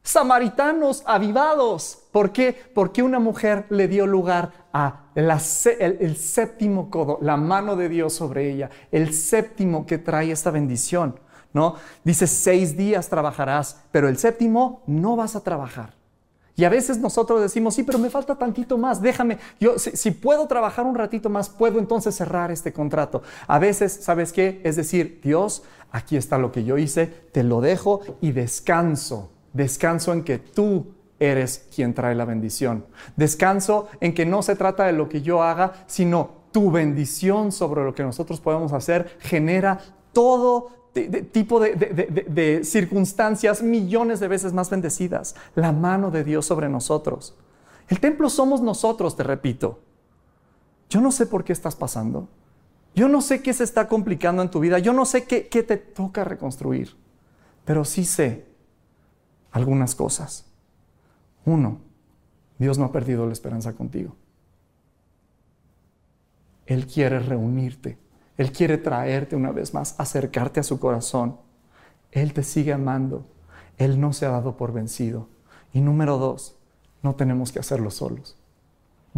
Samaritanos 0.09 1.03
avivados. 1.05 1.99
¿Por 2.13 2.33
qué? 2.33 2.57
Porque 2.75 3.03
una 3.03 3.19
mujer 3.19 3.67
le 3.69 3.89
dio 3.89 4.07
lugar 4.07 4.53
a 4.73 5.03
el, 5.15 6.17
séptimo 6.17 6.89
codo, 6.89 7.19
la 7.21 7.37
mano 7.37 7.77
de 7.77 7.91
Dios 7.91 8.15
sobre 8.15 8.51
ella, 8.51 8.71
el 8.91 9.13
séptimo 9.13 9.85
que 9.85 9.99
trae 9.99 10.33
esta 10.33 10.51
bendición. 10.51 11.21
¿no? 11.53 11.75
Dice, 12.05 12.27
seis 12.27 12.75
días 12.75 13.11
trabajarás, 13.11 13.83
pero 13.91 14.09
el 14.09 14.17
séptimo 14.17 14.83
no 14.87 15.15
vas 15.15 15.37
a 15.37 15.45
trabajar. 15.45 15.93
Y 16.57 16.65
a 16.65 16.71
veces 16.71 16.97
nosotros 16.97 17.43
decimos, 17.43 17.75
sí, 17.75 17.83
pero 17.83 17.99
me 17.99 18.09
falta 18.09 18.35
tantito 18.35 18.79
más, 18.79 19.03
déjame, 19.03 19.37
yo 19.61 19.79
si, 19.79 20.11
puedo 20.13 20.47
trabajar 20.47 20.87
un 20.87 20.95
ratito 20.95 21.29
más, 21.29 21.51
puedo 21.51 21.79
entonces 21.79 22.15
cerrar 22.15 22.51
este 22.51 22.73
contrato. 22.73 23.23
A 23.47 23.59
veces, 23.59 23.93
¿sabes 23.93 24.33
qué? 24.33 24.63
Es 24.65 24.77
decir, 24.77 25.21
Dios, 25.23 25.65
aquí 25.91 26.17
está 26.17 26.39
lo 26.39 26.51
que 26.51 26.65
yo 26.65 26.79
hice, 26.79 27.09
te 27.09 27.43
lo 27.43 27.61
dejo 27.61 28.01
y 28.23 28.33
descanso, 28.33 29.33
descanso 29.59 30.13
en 30.15 30.25
que 30.25 30.39
tú 30.39 30.87
eres 31.19 31.67
quien 31.75 31.93
trae 31.93 32.15
la 32.15 32.25
bendición. 32.25 32.87
Descanso 33.17 33.89
en 34.01 34.15
que 34.15 34.25
no 34.25 34.43
se 34.43 34.57
trata 34.57 34.87
de 34.87 34.93
lo 34.93 35.09
que 35.09 35.21
yo 35.21 35.43
haga, 35.43 35.85
sino 35.87 36.39
tu 36.53 36.71
bendición 36.71 37.53
sobre 37.53 37.85
lo 37.85 37.95
que 37.95 38.05
nosotros 38.05 38.41
podemos 38.41 38.73
hacer 38.73 39.19
genera 39.21 39.81
todo 40.13 40.71
tipo 41.33 41.61
de, 41.61 42.63
circunstancias 42.65 43.63
millones 43.63 44.21
de 44.21 44.29
veces 44.29 44.53
más 44.53 44.71
bendecidas. 44.71 45.35
La 45.55 45.73
mano 45.73 46.11
de 46.11 46.25
Dios 46.25 46.47
sobre 46.47 46.69
nosotros. 46.69 47.37
El 47.89 48.01
templo 48.01 48.31
somos 48.31 48.63
nosotros, 48.63 49.17
te 49.17 49.23
repito. 49.23 49.81
Yo 50.89 51.01
no 51.01 51.13
sé 51.13 51.27
por 51.27 51.45
qué 51.45 51.53
estás 51.53 51.77
pasando. 51.77 52.29
Yo 52.95 53.09
no 53.09 53.21
sé 53.21 53.43
qué 53.43 53.53
se 53.53 53.65
está 53.65 53.87
complicando 53.87 54.43
en 54.43 54.51
tu 54.51 54.61
vida. 54.61 54.79
Yo 54.79 54.93
no 54.93 55.05
sé 55.05 55.25
qué 55.25 55.63
te 55.63 55.77
toca 55.77 56.25
reconstruir. 56.25 56.97
Pero 57.65 57.85
sí 57.85 58.05
sé 58.05 58.49
algunas 59.53 59.95
cosas. 59.95 60.47
Uno, 61.45 61.81
Dios 62.59 62.79
no 62.79 62.85
ha 62.85 62.93
perdido 62.93 63.27
la 63.27 63.33
esperanza 63.33 63.75
contigo. 63.75 64.17
Él 66.67 66.87
quiere 66.87 67.19
reunirte. 67.21 67.99
Él 68.37 68.53
quiere 68.53 68.79
traerte 68.79 69.35
una 69.35 69.51
vez 69.53 69.75
más, 69.75 69.95
acercarte 69.99 70.61
a 70.61 70.63
su 70.63 70.79
corazón. 70.79 71.39
Él 72.13 72.33
te 72.33 72.43
sigue 72.43 72.73
amando. 72.73 73.27
Él 73.79 74.01
no 74.01 74.13
se 74.13 74.27
ha 74.27 74.31
dado 74.31 74.57
por 74.57 74.73
vencido. 74.73 75.29
Y 75.73 75.81
número 75.81 76.19
dos, 76.19 76.57
no 77.03 77.15
tenemos 77.15 77.53
que 77.53 77.59
hacerlo 77.59 77.91
solos. 77.91 78.37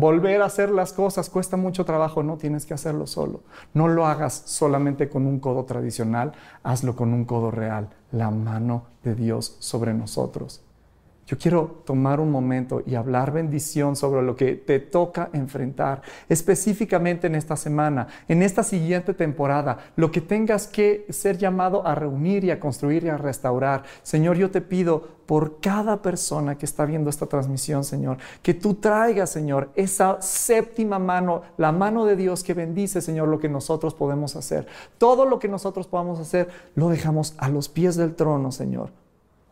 Volver 0.01 0.41
a 0.41 0.47
hacer 0.47 0.71
las 0.71 0.95
cosas 0.95 1.29
cuesta 1.29 1.59
mucho 1.59 1.85
trabajo, 1.85 2.23
no 2.23 2.39
tienes 2.39 2.65
que 2.65 2.73
hacerlo 2.73 3.07
solo. 3.07 3.43
No 3.75 3.87
lo 3.87 4.07
hagas 4.07 4.33
solamente 4.47 5.11
con 5.11 5.27
un 5.27 5.41
codo 5.41 5.67
tradicional, 5.67 6.33
hazlo 6.63 6.97
con 6.97 7.13
un 7.13 7.27
codo 7.27 7.51
real, 7.51 7.91
la 8.11 8.31
mano 8.31 8.85
de 9.05 9.15
Dios 9.15 9.59
sobre 9.59 9.93
nosotros. 9.93 10.63
Yo 11.31 11.39
quiero 11.39 11.83
tomar 11.85 12.19
un 12.19 12.29
momento 12.29 12.83
y 12.85 12.97
hablar 12.97 13.31
bendición 13.31 13.95
sobre 13.95 14.21
lo 14.21 14.35
que 14.35 14.57
te 14.57 14.81
toca 14.81 15.31
enfrentar, 15.33 16.03
específicamente 16.29 17.29
en 17.29 17.37
esta 17.37 17.55
semana, 17.55 18.09
en 18.27 18.43
esta 18.43 18.65
siguiente 18.65 19.15
temporada, 19.15 19.79
lo 19.95 20.11
que 20.11 20.21
tengas 20.21 20.67
que 20.67 21.07
ser 21.09 21.39
llamado 21.39 21.87
a 21.87 21.95
reunir 21.95 22.43
y 22.43 22.51
a 22.51 22.59
construir 22.59 23.05
y 23.05 23.11
a 23.11 23.17
restaurar. 23.17 23.85
Señor, 24.03 24.39
yo 24.39 24.51
te 24.51 24.61
pido 24.61 25.21
por 25.27 25.61
cada 25.61 26.03
persona 26.03 26.59
que 26.59 26.67
está 26.67 26.85
viendo 26.85 27.09
esta 27.09 27.27
transmisión, 27.27 27.85
Señor, 27.85 28.19
que 28.43 28.53
tú 28.53 28.75
traigas, 28.75 29.31
Señor, 29.31 29.71
esa 29.77 30.21
séptima 30.21 30.99
mano, 30.99 31.43
la 31.59 31.71
mano 31.71 32.07
de 32.07 32.17
Dios 32.17 32.43
que 32.43 32.55
bendice, 32.55 33.01
Señor, 33.01 33.29
lo 33.29 33.39
que 33.39 33.49
nosotros 33.49 33.95
podemos 33.95 34.35
hacer. 34.35 34.67
Todo 34.99 35.27
lo 35.27 35.39
que 35.39 35.47
nosotros 35.47 35.87
podamos 35.87 36.19
hacer, 36.19 36.49
lo 36.75 36.89
dejamos 36.89 37.35
a 37.39 37.49
los 37.49 37.69
pies 37.69 37.95
del 37.95 38.17
trono, 38.17 38.51
Señor, 38.51 38.91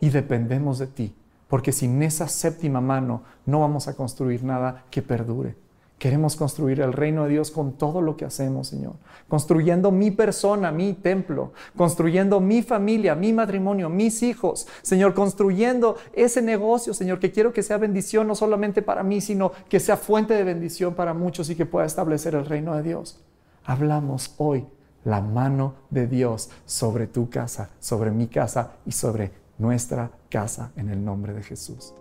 y 0.00 0.10
dependemos 0.10 0.80
de 0.80 0.88
ti 0.88 1.14
porque 1.48 1.72
sin 1.72 2.02
esa 2.02 2.28
séptima 2.28 2.80
mano 2.80 3.22
no 3.46 3.60
vamos 3.60 3.88
a 3.88 3.96
construir 3.96 4.44
nada 4.44 4.84
que 4.90 5.02
perdure. 5.02 5.56
Queremos 5.98 6.36
construir 6.36 6.80
el 6.80 6.92
reino 6.92 7.24
de 7.24 7.30
Dios 7.30 7.50
con 7.50 7.72
todo 7.72 8.00
lo 8.00 8.16
que 8.16 8.24
hacemos, 8.24 8.68
Señor. 8.68 8.94
Construyendo 9.26 9.90
mi 9.90 10.12
persona, 10.12 10.70
mi 10.70 10.92
templo, 10.92 11.52
construyendo 11.76 12.38
mi 12.38 12.62
familia, 12.62 13.16
mi 13.16 13.32
matrimonio, 13.32 13.88
mis 13.88 14.22
hijos. 14.22 14.68
Señor, 14.82 15.12
construyendo 15.12 15.96
ese 16.12 16.40
negocio, 16.40 16.94
Señor, 16.94 17.18
que 17.18 17.32
quiero 17.32 17.52
que 17.52 17.64
sea 17.64 17.78
bendición 17.78 18.28
no 18.28 18.36
solamente 18.36 18.80
para 18.80 19.02
mí, 19.02 19.20
sino 19.20 19.50
que 19.68 19.80
sea 19.80 19.96
fuente 19.96 20.34
de 20.34 20.44
bendición 20.44 20.94
para 20.94 21.14
muchos 21.14 21.50
y 21.50 21.56
que 21.56 21.66
pueda 21.66 21.86
establecer 21.86 22.36
el 22.36 22.46
reino 22.46 22.76
de 22.76 22.84
Dios. 22.84 23.20
Hablamos 23.64 24.34
hoy 24.38 24.68
la 25.04 25.20
mano 25.20 25.74
de 25.90 26.06
Dios 26.06 26.50
sobre 26.64 27.08
tu 27.08 27.28
casa, 27.28 27.70
sobre 27.80 28.12
mi 28.12 28.28
casa 28.28 28.74
y 28.86 28.92
sobre 28.92 29.32
nuestra 29.58 30.10
casa 30.30 30.72
en 30.76 30.88
el 30.88 31.04
nombre 31.04 31.34
de 31.34 31.42
Jesús. 31.42 31.94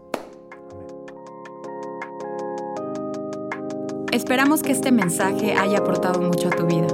Esperamos 4.11 4.63
que 4.63 4.71
este 4.71 4.91
mensaje 4.91 5.53
haya 5.53 5.79
aportado 5.79 6.21
mucho 6.21 6.47
a 6.47 6.51
tu 6.51 6.65
vida. 6.65 6.87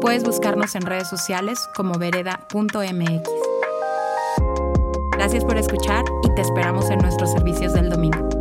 Puedes 0.00 0.22
buscarnos 0.22 0.74
en 0.74 0.82
redes 0.82 1.08
sociales 1.08 1.58
como 1.74 1.98
vereda.mx. 1.98 3.30
Gracias 5.12 5.44
por 5.44 5.56
escuchar 5.56 6.04
y 6.22 6.34
te 6.34 6.42
esperamos 6.42 6.90
en 6.90 6.98
nuestros 7.00 7.32
servicios 7.32 7.72
del 7.72 7.90
domingo. 7.90 8.37